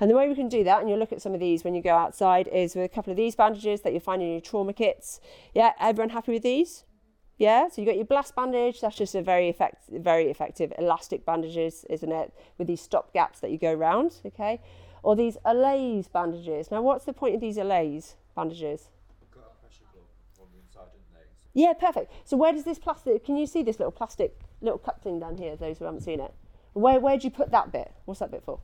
[0.00, 1.74] And the way we can do that, and you'll look at some of these when
[1.74, 4.40] you go outside, is with a couple of these bandages that you'll find in your
[4.40, 5.20] trauma kits.
[5.54, 6.84] Yeah, everyone happy with these?
[7.40, 8.82] Yeah, so you got your blast bandage.
[8.82, 12.34] That's just a very effect, very effective elastic bandages, isn't it?
[12.58, 14.60] With these stop gaps that you go round, okay?
[15.02, 16.70] Or these OLAES bandages.
[16.70, 18.90] Now, what's the point of these OLAES bandages?
[21.54, 22.12] Yeah, perfect.
[22.26, 23.24] So where does this plastic?
[23.24, 25.56] Can you see this little plastic little cut thing down here?
[25.56, 26.34] Those who haven't seen it,
[26.74, 27.90] where where do you put that bit?
[28.04, 28.60] What's that bit for?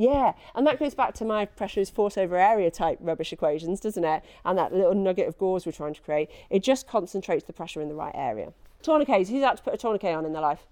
[0.00, 3.80] Yeah, and that goes back to my pressure is force over area type rubbish equations,
[3.80, 4.22] doesn't it?
[4.46, 7.82] And that little nugget of gauze we're trying to create, it just concentrates the pressure
[7.82, 8.54] in the right area.
[8.80, 10.66] Tourniquets, who's had to put a tourniquet on in their life?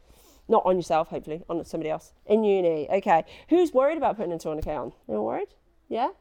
[0.48, 2.14] Not on yourself, hopefully, on somebody else.
[2.24, 3.26] In uni, okay.
[3.50, 4.94] Who's worried about putting a tourniquet on?
[5.06, 5.48] You're worried?
[5.90, 6.12] Yeah?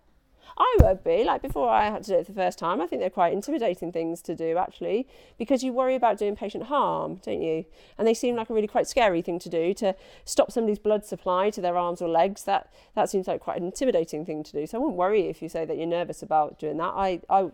[0.57, 3.01] I would be, like before I had to do it the first time, I think
[3.01, 5.07] they're quite intimidating things to do actually,
[5.37, 7.65] because you worry about doing patient harm, don't you?
[7.97, 11.05] And they seem like a really quite scary thing to do to stop somebody's blood
[11.05, 12.43] supply to their arms or legs.
[12.43, 14.65] That that seems like quite an intimidating thing to do.
[14.67, 16.93] So I wouldn't worry if you say that you're nervous about doing that.
[16.95, 17.49] I, I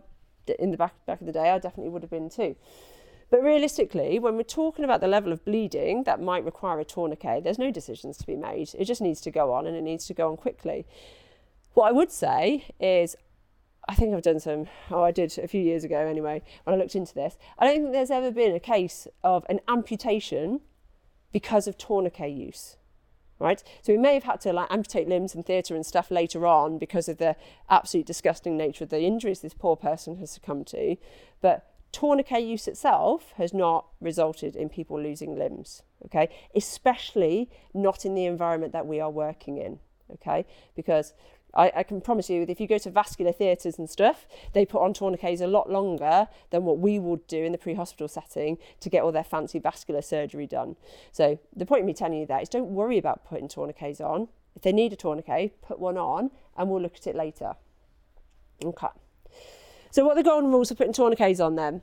[0.60, 2.56] in the back back of the day, I definitely would have been too.
[3.30, 7.44] But realistically, when we're talking about the level of bleeding that might require a tourniquet,
[7.44, 8.70] there's no decisions to be made.
[8.78, 10.86] It just needs to go on and it needs to go on quickly.
[11.74, 13.16] What I would say is,
[13.88, 16.78] I think I've done some, oh, I did a few years ago anyway, when I
[16.78, 17.38] looked into this.
[17.58, 20.62] I don't think there's ever been a case of an amputation
[21.32, 22.78] because of tourniquet use.
[23.40, 23.62] Right?
[23.82, 26.78] So we may have had to like amputate limbs in theatre and stuff later on
[26.78, 27.36] because of the
[27.70, 30.96] absolute disgusting nature of the injuries this poor person has succumbed to.
[31.42, 36.30] But tourniquet use itself has not resulted in people losing limbs, okay?
[36.56, 39.80] Especially not in the environment that we are working in,
[40.12, 40.46] okay?
[40.76, 41.14] Because
[41.54, 44.82] I, I, can promise you if you go to vascular theatres and stuff, they put
[44.82, 48.90] on tourniquets a lot longer than what we would do in the pre-hospital setting to
[48.90, 50.76] get all their fancy vascular surgery done.
[51.12, 54.30] So the point of me telling you that is don't worry about putting tourniquets on.
[54.56, 57.54] If they need a tourniquet, put one on and we'll look at it later.
[58.64, 58.88] Okay.
[59.92, 61.82] So what are the golden rules for putting tourniquets on then?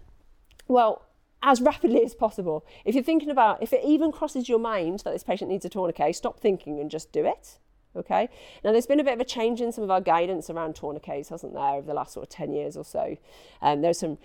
[0.66, 1.06] Well,
[1.42, 2.66] as rapidly as possible.
[2.84, 5.68] If you're thinking about, if it even crosses your mind that this patient needs a
[5.68, 7.58] tourniquet, stop thinking and just do it.
[7.96, 8.28] Okay.
[8.62, 11.28] Now, there's been a bit of a change in some of our guidance around tourniquets,
[11.28, 13.16] hasn't there, over the last sort of 10 years or so.
[13.62, 14.18] Um, there's some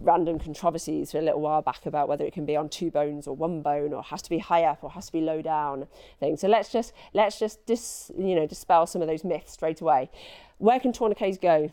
[0.00, 3.26] random controversies for a little while back about whether it can be on two bones
[3.26, 5.86] or one bone or has to be high up or has to be low down
[6.20, 6.36] thing.
[6.36, 10.10] So let's just let's just dis, you know dispel some of those myths straight away.
[10.58, 11.72] Where can tourniquets go?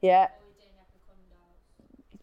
[0.00, 0.28] Yeah.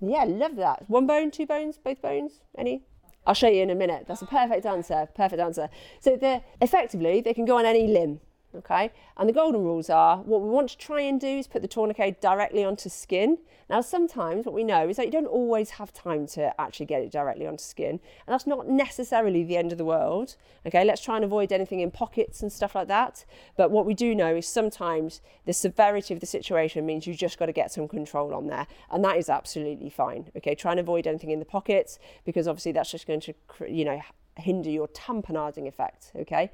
[0.01, 0.89] Yeah, love that.
[0.89, 2.83] One bone, two bones, both bones, any?
[3.25, 4.05] I'll show you in a minute.
[4.07, 5.07] That's a perfect answer.
[5.13, 5.69] Perfect answer.
[5.99, 8.21] So they're effectively they can go on any limb.
[8.55, 11.61] Okay, and the golden rules are what we want to try and do is put
[11.61, 13.37] the tourniquet directly onto skin.
[13.69, 17.03] Now, sometimes what we know is that you don't always have time to actually get
[17.03, 20.35] it directly onto skin, and that's not necessarily the end of the world.
[20.65, 23.23] Okay, let's try and avoid anything in pockets and stuff like that.
[23.55, 27.37] But what we do know is sometimes the severity of the situation means you just
[27.37, 30.31] got to get some control on there, and that is absolutely fine.
[30.35, 33.33] Okay, try and avoid anything in the pockets because obviously that's just going to,
[33.69, 34.01] you know,
[34.37, 36.11] hinder your tamponading effect.
[36.15, 36.49] Okay,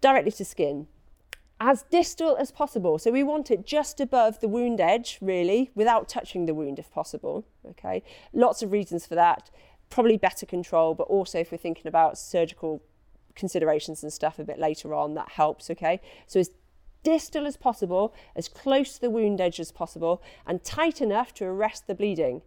[0.00, 0.86] directly to skin
[1.60, 2.98] as distal as possible.
[2.98, 6.90] So we want it just above the wound edge, really, without touching the wound if
[6.90, 7.46] possible.
[7.70, 9.50] Okay, lots of reasons for that.
[9.88, 12.82] Probably better control, but also if we're thinking about surgical
[13.34, 16.00] considerations and stuff a bit later on that helps, okay?
[16.26, 16.50] So as
[17.02, 21.44] distal as possible, as close to the wound edge as possible, and tight enough to
[21.44, 22.42] arrest the bleeding.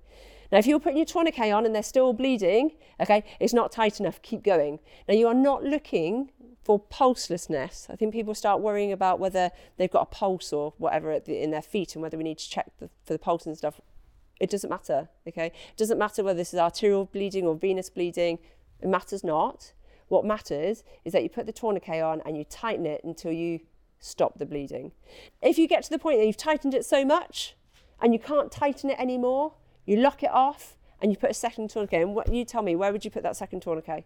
[0.52, 4.00] Now, if you're putting your tourniquet on and they're still bleeding, okay, it's not tight
[4.00, 4.80] enough, keep going.
[5.08, 6.32] Now, you are not looking
[6.64, 7.90] for pulselessness.
[7.90, 11.52] I think people start worrying about whether they've got a pulse or whatever the, in
[11.52, 13.82] their feet and whether we need to check the, for the pulse and stuff.
[14.40, 15.48] It doesn't matter, okay?
[15.48, 18.40] It doesn't matter whether this is arterial bleeding or venous bleeding.
[18.82, 19.74] It matters not.
[20.08, 23.60] What matters is that you put the tourniquet on and you tighten it until you
[24.00, 24.92] stop the bleeding.
[25.42, 27.56] If you get to the point that you've tightened it so much
[28.02, 29.54] and you can't tighten it anymore,
[29.86, 32.02] you lock it off and you put a second tourniquet.
[32.02, 34.06] And what you tell me, where would you put that second tourniquet?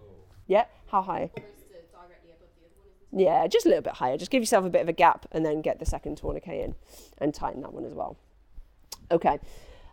[0.00, 0.04] Oh.
[0.46, 1.30] Yeah, how high?
[1.36, 3.01] Almost uh, directly above the other one, isn't it?
[3.14, 4.16] Yeah, just a little bit higher.
[4.16, 6.74] Just give yourself a bit of a gap and then get the second tourniquet in
[7.18, 8.16] and tighten that one as well.
[9.10, 9.38] Okay.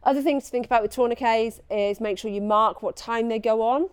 [0.03, 3.39] Other things to think about with tourniquets is make sure you mark what time they
[3.39, 3.89] go on.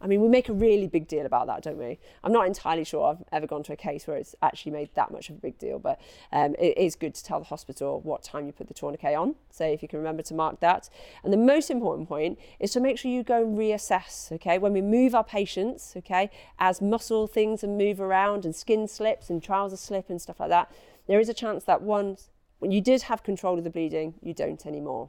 [0.00, 1.98] I mean, we make a really big deal about that, don't we?
[2.22, 5.10] I'm not entirely sure I've ever gone to a case where it's actually made that
[5.10, 5.98] much of a big deal, but
[6.30, 9.34] um, it is good to tell the hospital what time you put the tourniquet on.
[9.50, 10.90] So if you can remember to mark that.
[11.22, 14.58] And the most important point is to make sure you go and reassess, okay?
[14.58, 19.30] When we move our patients, okay, as muscle things and move around and skin slips
[19.30, 20.70] and trousers slip and stuff like that,
[21.06, 22.28] there is a chance that once,
[22.58, 25.08] when you did have control of the bleeding, you don't anymore.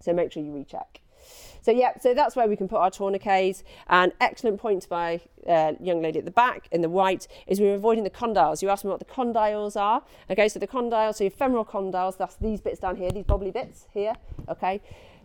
[0.00, 1.00] So make sure you recheck.
[1.62, 3.64] So yeah, so that's where we can put our tourniquets.
[3.88, 7.74] And excellent point by uh, young lady at the back in the white is we're
[7.74, 8.62] avoiding the condyles.
[8.62, 10.02] You asked me what the condyles are.
[10.30, 13.52] Okay, so the condyles, so your femoral condyles, that's these bits down here, these bobbly
[13.52, 14.14] bits here.
[14.48, 14.80] Okay.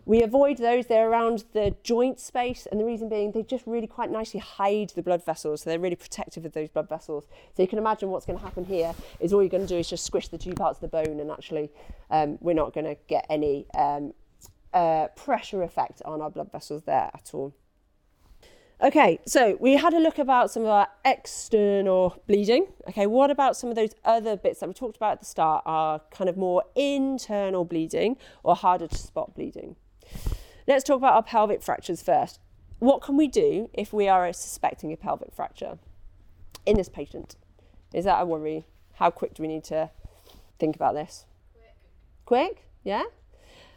[0.08, 3.88] We avoid those, they're around the joint space, and the reason being they just really
[3.88, 7.26] quite nicely hide the blood vessels, so they're really protective of those blood vessels.
[7.56, 9.76] So you can imagine what's going to happen here is all you're going to do
[9.76, 11.72] is just squish the two parts of the bone, and actually,
[12.10, 14.14] um, we're not going to get any um,
[14.76, 17.54] uh, pressure effect on our blood vessels there at all.
[18.82, 22.66] Okay, so we had a look about some of our external bleeding.
[22.86, 25.62] Okay, what about some of those other bits that we talked about at the start
[25.64, 29.76] are kind of more internal bleeding or harder to spot bleeding?
[30.68, 32.38] Let's talk about our pelvic fractures first.
[32.78, 35.78] What can we do if we are suspecting a pelvic fracture
[36.66, 37.36] in this patient?
[37.94, 38.66] Is that a worry?
[38.96, 39.90] How quick do we need to
[40.58, 41.24] think about this?
[41.54, 41.76] Quick.
[42.26, 42.68] Quick?
[42.84, 43.04] Yeah?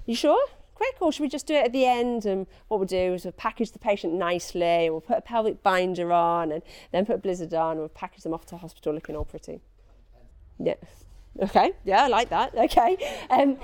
[0.06, 0.46] You sure?
[0.80, 0.96] Quick?
[1.02, 2.26] Or should we just do it at the end?
[2.26, 6.14] And what we'll do is we'll package the patient nicely, we'll put a pelvic binder
[6.14, 6.64] on, and
[6.94, 9.60] then put a blizzard on, and we'll package them off to hospital looking all pretty.
[10.58, 10.76] Yeah.
[11.42, 11.74] Okay.
[11.84, 12.56] Yeah, I like that.
[12.56, 12.96] Okay.
[13.30, 13.58] Um,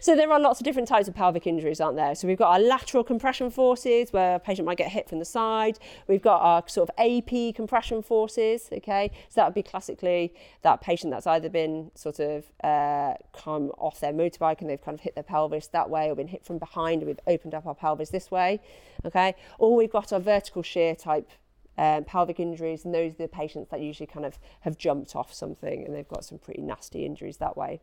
[0.00, 2.14] so there are lots of different types of pelvic injuries, aren't there?
[2.14, 5.24] So we've got our lateral compression forces, where a patient might get hit from the
[5.24, 5.78] side.
[6.06, 9.10] We've got our sort of AP compression forces, okay?
[9.28, 14.00] So that would be classically that patient that's either been sort of uh, come off
[14.00, 16.58] their motorbike and they've kind of hit their pelvis that way, or been hit from
[16.58, 18.60] behind and we've opened up our pelvis this way,
[19.04, 19.34] okay?
[19.58, 21.30] Or we've got our vertical shear type
[21.78, 25.32] um, pelvic injuries, and those are the patients that usually kind of have jumped off
[25.32, 27.80] something and they've got some pretty nasty injuries that way.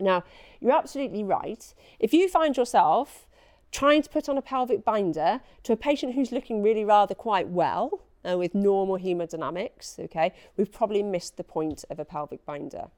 [0.00, 0.24] Now,
[0.60, 1.74] you're absolutely right.
[1.98, 3.26] If you find yourself
[3.70, 7.48] trying to put on a pelvic binder to a patient who's looking really rather quite
[7.48, 12.88] well uh, with normal hemodynamics, okay, we've probably missed the point of a pelvic binder.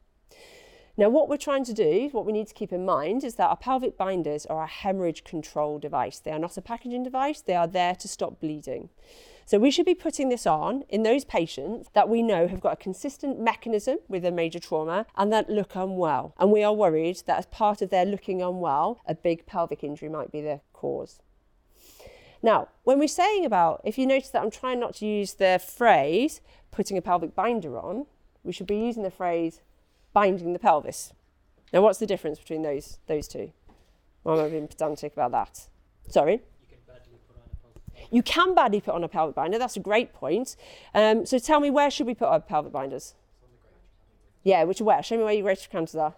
[0.97, 3.49] Now, what we're trying to do, what we need to keep in mind, is that
[3.49, 6.19] our pelvic binders are a hemorrhage control device.
[6.19, 8.91] They are not a packaging device, they are there to stop bleeding.
[9.51, 12.75] So we should be putting this on in those patients that we know have got
[12.75, 16.37] a consistent mechanism with a major trauma and that look unwell.
[16.39, 20.09] And we are worried that as part of their looking unwell, a big pelvic injury
[20.09, 21.19] might be the cause.
[22.41, 25.61] Now, when we're saying about, if you notice that I'm trying not to use the
[25.61, 28.07] phrase putting a pelvic binder on,
[28.45, 29.63] we should be using the phrase
[30.13, 31.13] binding the pelvis.
[31.73, 33.51] Now, what's the difference between those those two?
[34.23, 35.67] Why am I being pedantic about that?
[36.07, 36.41] Sorry.
[38.11, 39.59] You can badly put on a pelvic binder.
[39.59, 40.57] That's a great point.
[40.95, 43.15] Um, so tell me, where should we put our pelvic binders?
[44.43, 45.03] Yeah, which where?
[45.03, 46.15] Show me where your greater trochanters are.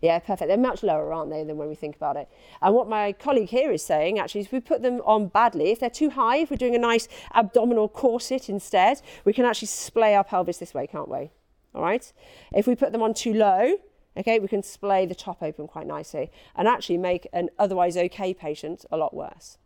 [0.00, 0.48] Yeah, perfect.
[0.48, 2.28] They're much lower, aren't they, than when we think about it.
[2.62, 5.70] And what my colleague here is saying, actually, is if we put them on badly,
[5.70, 9.66] if they're too high, if we're doing a nice abdominal corset instead, we can actually
[9.66, 11.30] splay our pelvis this way, can't we?
[11.74, 12.12] All right.
[12.52, 13.76] If we put them on too low,
[14.16, 18.32] okay, we can splay the top open quite nicely and actually make an otherwise okay
[18.32, 19.58] patient a lot worse.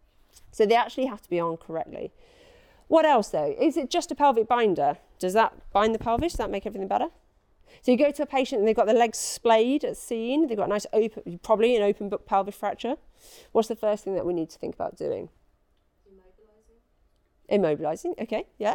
[0.53, 2.13] So they actually have to be on correctly.
[2.89, 3.57] What else though?
[3.59, 4.99] Is it just a pelvic binder?
[5.19, 6.33] Does that bind the pelvis?
[6.33, 7.09] Does that make everything better?
[7.81, 10.59] So you go to a patient and they've got their legs splayed at scene, they've
[10.59, 12.97] got a nice open, probably an open book pelvic fracture.
[13.53, 15.31] What's the first thing that we need to think about doing?
[17.51, 17.51] Immobilizing.
[17.51, 18.75] Immobilizing, okay, yeah.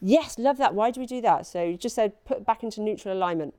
[0.00, 0.74] Yes, love that.
[0.74, 1.46] Why do we do that?
[1.46, 3.54] So you just said put back into neutral alignment.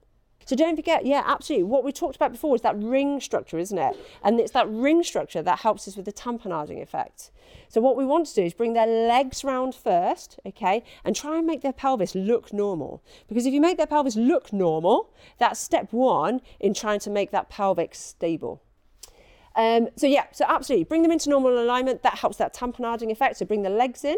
[0.49, 1.65] So don't forget, yeah, absolutely.
[1.65, 3.95] What we talked about before is that ring structure, isn't it?
[4.23, 7.29] And it's that ring structure that helps us with the tamponading effect.
[7.67, 11.37] So what we want to do is bring their legs round first, okay, and try
[11.37, 13.03] and make their pelvis look normal.
[13.27, 17.29] Because if you make their pelvis look normal, that's step one in trying to make
[17.29, 18.63] that pelvic stable.
[19.55, 22.01] Um, so yeah, so absolutely, bring them into normal alignment.
[22.01, 23.37] That helps that tamponading effect.
[23.37, 24.17] So bring the legs in.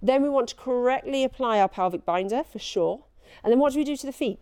[0.00, 3.06] Then we want to correctly apply our pelvic binder for sure.
[3.42, 4.38] And then what do we do to the feet?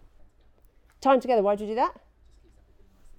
[1.03, 1.43] Time together.
[1.43, 2.01] Why do you do that?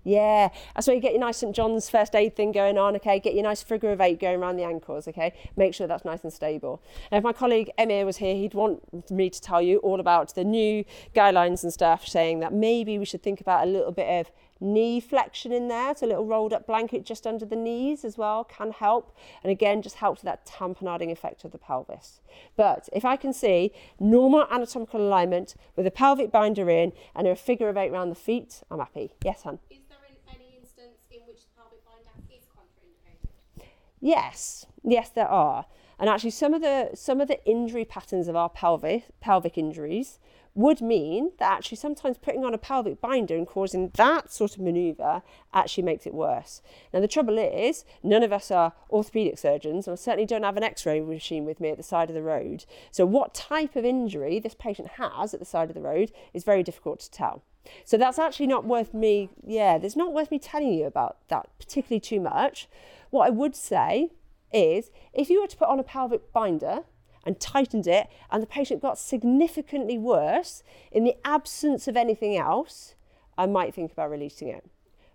[0.06, 2.96] Yeah, that's where you get your nice St John's first aid thing going on.
[2.98, 5.08] Okay, get your nice figure of eight going around the ankles.
[5.08, 6.82] Okay, make sure that's nice and stable.
[7.12, 10.36] And if my colleague Emir was here, he'd want me to tell you all about
[10.36, 10.84] the new
[11.16, 14.32] guidelines and stuff, saying that maybe we should think about a little bit of
[14.64, 18.18] knee flexion in there, so a little rolled up blanket just under the knees as
[18.18, 19.16] well can help.
[19.44, 22.22] And again, just helps with that tamponading effect of the pelvis.
[22.56, 27.36] But if I can see normal anatomical alignment with a pelvic binder in and a
[27.36, 29.14] figure of eight around the feet, I'm happy.
[29.24, 29.60] Yes, hon.
[29.70, 29.98] Is there
[30.30, 33.66] any instance in which the pelvic binder is contraindicated?
[34.00, 35.66] Yes, yes, there are.
[36.00, 40.20] And actually, some of the some of the injury patterns of our pelvic pelvic injuries
[40.56, 44.62] would mean that actually sometimes putting on a pelvic binder and causing that sort of
[44.62, 45.24] maneuver
[45.54, 46.62] actually makes it worse.
[46.94, 50.58] Now, the trouble is, none of us are orthopedic surgeons, and I certainly don't have
[50.58, 52.66] an x ray machine with me at the side of the road.
[52.92, 56.44] So, what type of injury this patient has at the side of the road is
[56.44, 57.44] very difficult to tell.
[57.84, 61.50] So, that's actually not worth me, yeah, there's not worth me telling you about that
[61.58, 62.68] particularly too much.
[63.10, 64.12] What I would say
[64.54, 66.84] is if you were to put on a pelvic binder,
[67.26, 72.96] and tightened it, and the patient got significantly worse in the absence of anything else,
[73.38, 74.66] I might think about releasing it.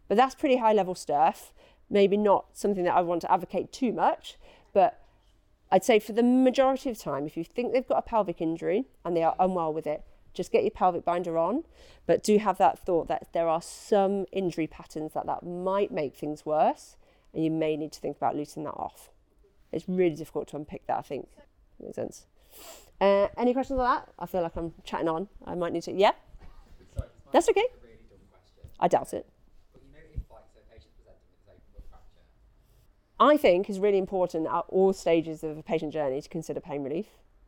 [0.08, 1.52] But that's pretty high level stuff.
[1.90, 4.36] Maybe not something that I want to advocate too much,
[4.72, 5.00] but
[5.70, 8.86] I'd say for the majority of time, if you think they've got a pelvic injury
[9.04, 10.02] and they are unwell with it,
[10.32, 11.64] just get your pelvic binder on.
[12.06, 16.14] But do have that thought that there are some injury patterns that that might make
[16.14, 16.96] things worse,
[17.34, 19.10] and you may need to think about loosening that off.
[19.72, 21.28] It's really difficult to unpick that, I think.
[21.80, 22.26] Makes sense.
[23.00, 24.08] Uh, any questions on that?
[24.18, 25.28] I feel like I'm chatting on.
[25.46, 25.92] I might need to.
[25.92, 26.12] Yeah?
[26.96, 27.64] Sorry, That's okay.
[27.82, 27.94] Really.
[28.80, 29.26] I doubt it.
[33.20, 36.82] I think is really important at all stages of a patient journey to consider pain
[36.82, 37.06] relief.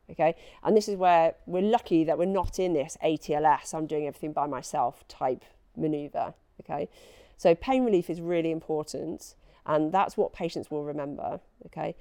[0.09, 4.07] Okay, and this is where we're lucky that we're not in this ATLS, I'm doing
[4.07, 5.45] everything by myself type
[5.77, 6.33] maneuver.
[6.61, 6.89] Okay,
[7.37, 11.39] so pain relief is really important, and that's what patients will remember.
[11.67, 11.95] Okay,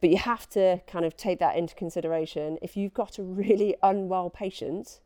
[0.00, 2.58] but you have to kind of take that into consideration.
[2.62, 5.00] If you've got a really unwell patient,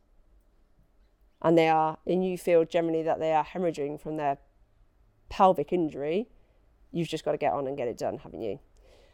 [1.43, 4.39] and they are, and you feel generally that they are hemorrhaging from their
[5.29, 6.29] pelvic injury,
[6.91, 8.61] you've just got to get on and get it done, haven't you?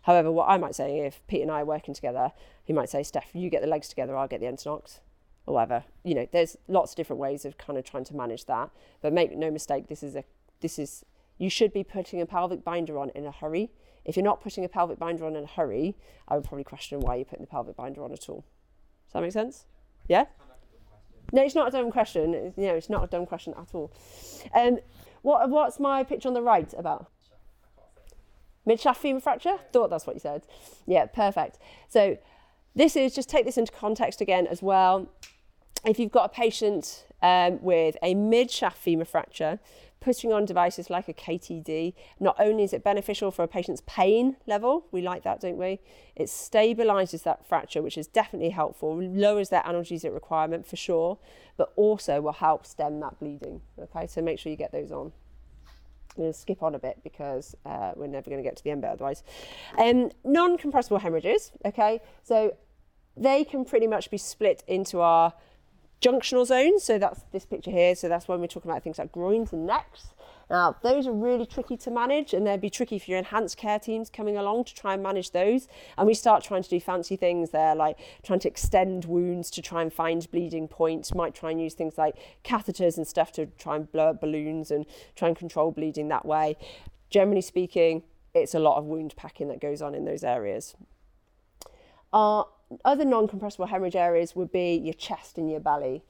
[0.03, 2.33] However, what I might say, if Pete and I are working together,
[2.65, 5.01] he might say, Steph, you get the legs together, I'll get the Entonox,
[5.47, 5.85] or whatever.
[6.05, 8.71] You know, there's lots of different ways of kind of trying to manage that.
[9.03, 10.25] But make no mistake, this is a,
[10.61, 11.05] this is,
[11.39, 13.71] you should be putting a pelvic binder on in a hurry.
[14.05, 15.97] If you're not putting a pelvic binder on in a hurry,
[16.27, 18.45] I would probably question why you're putting the pelvic binder on at all.
[19.07, 19.67] Does that make sense?
[20.09, 20.27] Yeah?
[21.33, 22.35] No, it's not a dumb question.
[22.35, 23.93] It's, you know, it's not a dumb question at all.
[24.55, 24.79] Um,
[25.23, 27.11] what, what's my picture on the right about?
[28.67, 29.57] Mid-shaft femur fracture?
[29.73, 30.47] Thought that's what you said.
[30.87, 31.59] Yeah, perfect.
[31.89, 32.19] So
[32.75, 35.09] this is, just take this into context again as well.
[35.85, 39.61] If you've got a patient um, with a mid-shaft femur fracture,
[40.01, 44.37] putting on devices like a KTD, not only is it beneficial for a patient's pain
[44.47, 45.81] level, we like that, don't we?
[46.17, 51.19] It stabilizes that fracture, which is definitely helpful, lowers their analgesic requirement for sure,
[51.57, 53.61] but also will help stem that bleeding.
[53.79, 55.13] Okay, so make sure you get those on.
[56.17, 58.65] I'm going to skip on a bit because uh, we're never going to get to
[58.65, 59.23] the end bit otherwise.
[59.79, 62.57] Um, non compressible hemorrhages, okay, so
[63.17, 65.35] they can pretty much be split into our
[66.01, 66.85] junctional zones.
[66.85, 67.95] So that's this picture here.
[67.95, 70.09] So that's when we're talking about things like groins and necks.
[70.51, 73.79] Now, those are really tricky to manage, and they'd be tricky for your enhanced care
[73.79, 75.69] teams coming along to try and manage those.
[75.97, 79.63] And we start trying to do fancy things there, like trying to extend wounds to
[79.63, 81.15] try and find bleeding points.
[81.15, 84.73] Might try and use things like catheters and stuff to try and blow up balloons
[84.73, 86.57] and try and control bleeding that way.
[87.11, 88.03] Generally speaking,
[88.35, 90.75] it's a lot of wound packing that goes on in those areas.
[92.13, 92.49] Our
[92.85, 96.03] other non-compressible hemorrhage areas would be your chest and your belly.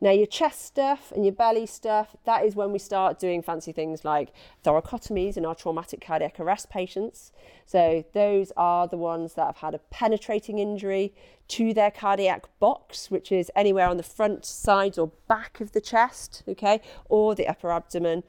[0.00, 3.70] Now, your chest stuff and your belly stuff, that is when we start doing fancy
[3.70, 4.32] things like
[4.64, 7.30] thoracotomies in our traumatic cardiac arrest patients.
[7.66, 11.14] So, those are the ones that have had a penetrating injury
[11.52, 15.82] to their cardiac box, which is anywhere on the front, sides, or back of the
[15.82, 16.80] chest, okay,
[17.10, 18.22] or the upper abdomen,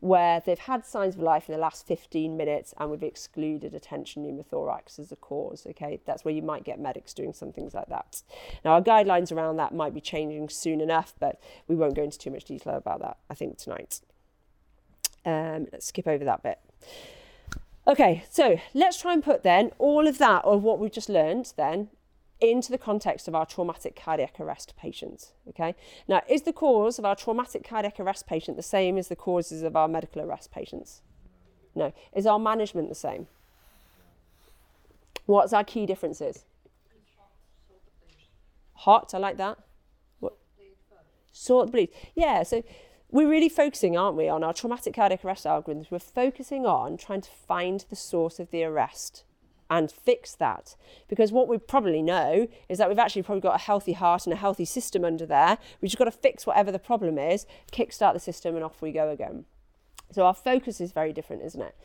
[0.00, 3.80] where they've had signs of life in the last 15 minutes and we've excluded a
[3.80, 6.00] tension pneumothorax as a cause, okay.
[6.06, 8.22] That's where you might get medics doing some things like that.
[8.64, 12.18] Now, our guidelines around that might be changing soon enough but we won't go into
[12.18, 14.00] too much detail about that, I think, tonight.
[15.26, 16.58] Um, let's skip over that bit.
[17.86, 21.52] Okay, so let's try and put then all of that or what we've just learned
[21.58, 21.90] then
[22.40, 25.32] into the context of our traumatic cardiac arrest patients.
[25.48, 25.74] Okay,
[26.08, 29.62] now is the cause of our traumatic cardiac arrest patient the same as the causes
[29.62, 31.02] of our medical arrest patients?
[31.74, 31.92] No.
[32.12, 33.26] Is our management the same?
[35.26, 36.44] What's our key differences?
[38.74, 39.58] Hot, I like that.
[40.18, 40.36] What?
[41.32, 41.90] Sort the bleed.
[42.14, 42.64] Yeah, so
[43.10, 45.90] we're really focusing, aren't we, on our traumatic cardiac arrest algorithms.
[45.90, 49.24] We're focusing on trying to find the source of the arrest
[49.70, 50.74] and fix that.
[51.08, 54.32] Because what we probably know is that we've actually probably got a healthy heart and
[54.32, 55.56] a healthy system under there.
[55.80, 58.90] We've just got to fix whatever the problem is, kickstart the system, and off we
[58.90, 59.44] go again.
[60.10, 61.76] So our focus is very different, isn't it?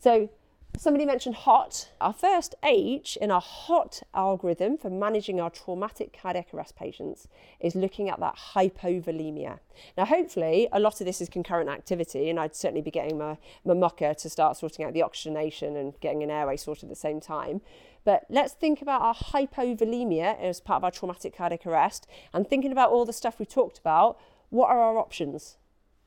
[0.00, 0.30] So
[0.78, 1.90] Somebody mentioned HOT.
[2.00, 7.26] Our first H in our HOT algorithm for managing our traumatic cardiac arrest patients
[7.58, 9.58] is looking at that hypovolemia.
[9.96, 13.38] Now, hopefully, a lot of this is concurrent activity, and I'd certainly be getting my,
[13.64, 16.94] my mucker to start sorting out the oxygenation and getting an airway sorted at the
[16.94, 17.60] same time.
[18.04, 22.70] But let's think about our hypovolemia as part of our traumatic cardiac arrest and thinking
[22.70, 24.16] about all the stuff we've talked about.
[24.50, 25.56] What are our options?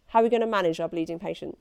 [0.07, 1.57] How are we going to manage our bleeding patient?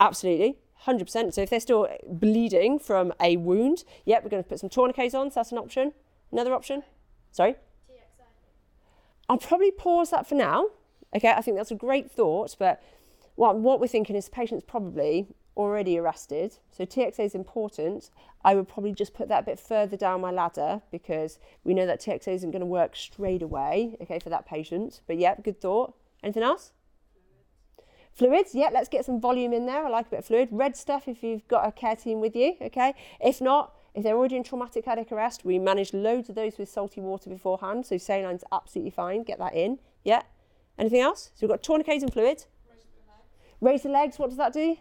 [0.00, 1.34] Absolutely, 100%.
[1.34, 5.14] So if they're still bleeding from a wound, yep, we're going to put some tourniquets
[5.14, 5.30] on.
[5.30, 5.92] So that's an option.
[6.32, 6.82] Another option?
[7.30, 7.52] Sorry?
[7.52, 8.24] TXA.
[9.28, 10.68] I'll probably pause that for now.
[11.14, 12.82] Okay, I think that's a great thought, but
[13.34, 15.26] what, what we're thinking is the patient's probably
[15.56, 16.56] already arrested.
[16.70, 18.10] So TXA is important.
[18.44, 21.84] I would probably just put that a bit further down my ladder because we know
[21.86, 25.00] that TXA isn't going to work straight away, okay, for that patient.
[25.06, 25.94] But yeah, good thought.
[26.22, 26.72] Anything else?
[28.20, 29.86] Fluids, yeah, let's get some volume in there.
[29.86, 30.48] I like a bit of fluid.
[30.50, 32.92] Red stuff if you've got a care team with you, okay?
[33.18, 36.68] If not, if they're already in traumatic cardiac arrest, we manage loads of those with
[36.68, 39.22] salty water beforehand, so saline's absolutely fine.
[39.22, 40.20] Get that in, yeah.
[40.78, 41.30] Anything else?
[41.34, 42.44] So we've got tourniquets and fluid.
[43.62, 44.76] Raise the legs, what does that do?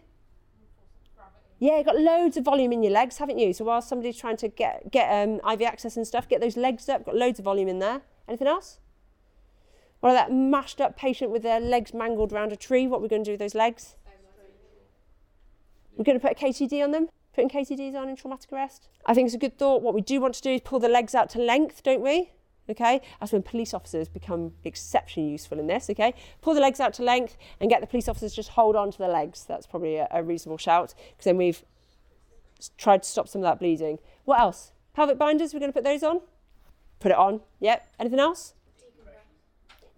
[1.59, 3.53] Yeah, you've got loads of volume in your legs, haven't you?
[3.53, 6.89] So while somebody's trying to get, get um, IV access and stuff, get those legs
[6.89, 8.01] up, got loads of volume in there.
[8.27, 8.79] Anything else?
[9.99, 12.87] What about that mashed up patient with their legs mangled round a tree?
[12.87, 13.95] What are we going to do with those legs?
[15.97, 17.09] We're going to put a KTD on them?
[17.33, 18.87] Putting KTDs on in traumatic arrest?
[19.05, 19.81] I think it's a good thought.
[19.81, 22.31] What we do want to do is pull the legs out to length, don't we?
[22.69, 25.89] Okay, that's when police officers become exceptionally useful in this.
[25.89, 28.91] Okay, pull the legs out to length and get the police officers just hold on
[28.91, 29.43] to the legs.
[29.43, 31.63] That's probably a, a reasonable shout because then we've
[32.77, 33.99] tried to stop some of that bleeding.
[34.23, 34.71] What else?
[34.93, 36.21] Pelvic binders, we're going to put those on?
[36.99, 37.41] Put it on.
[37.59, 37.93] Yep.
[37.99, 38.53] Anything else?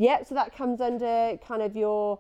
[0.02, 2.18] Yep, so that comes under kind of your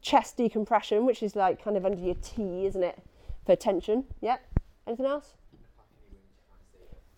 [0.00, 3.02] chest decompression, which is like kind of under your T, isn't it?
[3.44, 4.04] For tension.
[4.22, 4.40] Yep.
[4.86, 5.34] Anything else?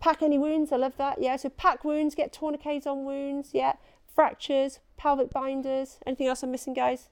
[0.00, 1.22] Pack any wounds, I love that.
[1.22, 3.50] Yeah, so pack wounds, get tourniquets on wounds.
[3.52, 3.74] Yeah.
[4.16, 5.98] Fractures, pelvic binders.
[6.04, 7.08] Anything else I'm missing, guys?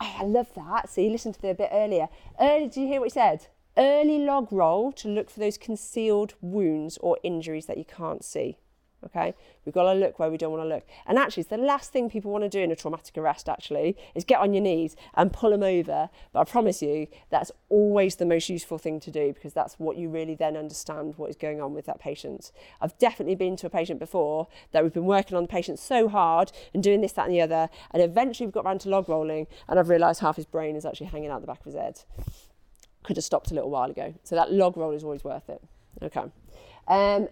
[0.00, 0.88] Oh, I love that.
[0.88, 2.08] So you listened to the bit earlier.
[2.40, 3.48] Early, did you hear what he said?
[3.76, 8.56] Early log roll to look for those concealed wounds or injuries that you can't see.
[9.04, 10.86] Okay, we've got to look where we don't want to look.
[11.06, 13.98] And actually, it's the last thing people want to do in a traumatic arrest, actually,
[14.14, 16.08] is get on your knees and pull them over.
[16.32, 19.98] But I promise you, that's always the most useful thing to do because that's what
[19.98, 22.50] you really then understand what is going on with that patient.
[22.80, 26.08] I've definitely been to a patient before that we've been working on the patient so
[26.08, 27.68] hard and doing this, that, and the other.
[27.90, 30.86] And eventually, we've got round to log rolling, and I've realised half his brain is
[30.86, 32.00] actually hanging out the back of his head
[33.04, 34.14] could have stopped a little while ago.
[34.24, 35.62] So that log roll is always worth it.
[36.02, 36.24] Okay.
[36.88, 37.28] Um,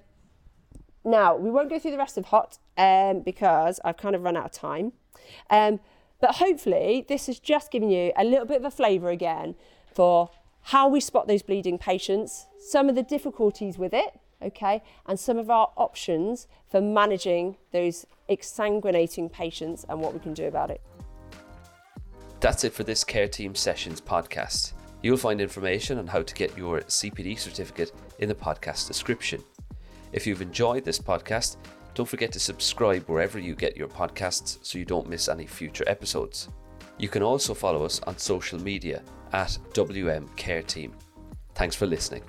[1.05, 4.37] now, we won't go through the rest of HOT um, because I've kind of run
[4.37, 4.93] out of time.
[5.51, 5.81] Um,
[6.21, 9.57] but hopefully, this has just given you a little bit of a flavour again
[9.93, 10.31] for
[10.67, 15.37] how we spot those bleeding patients, some of the difficulties with it, okay, and some
[15.37, 20.81] of our options for managing those exsanguinating patients and what we can do about it.
[22.39, 24.73] That's it for this Care Team Sessions podcast.
[25.03, 29.43] You'll find information on how to get your CPD certificate in the podcast description.
[30.13, 31.57] If you've enjoyed this podcast,
[31.95, 35.85] don't forget to subscribe wherever you get your podcasts so you don't miss any future
[35.87, 36.49] episodes.
[36.99, 40.93] You can also follow us on social media at WM Care Team.
[41.55, 42.23] Thanks for listening.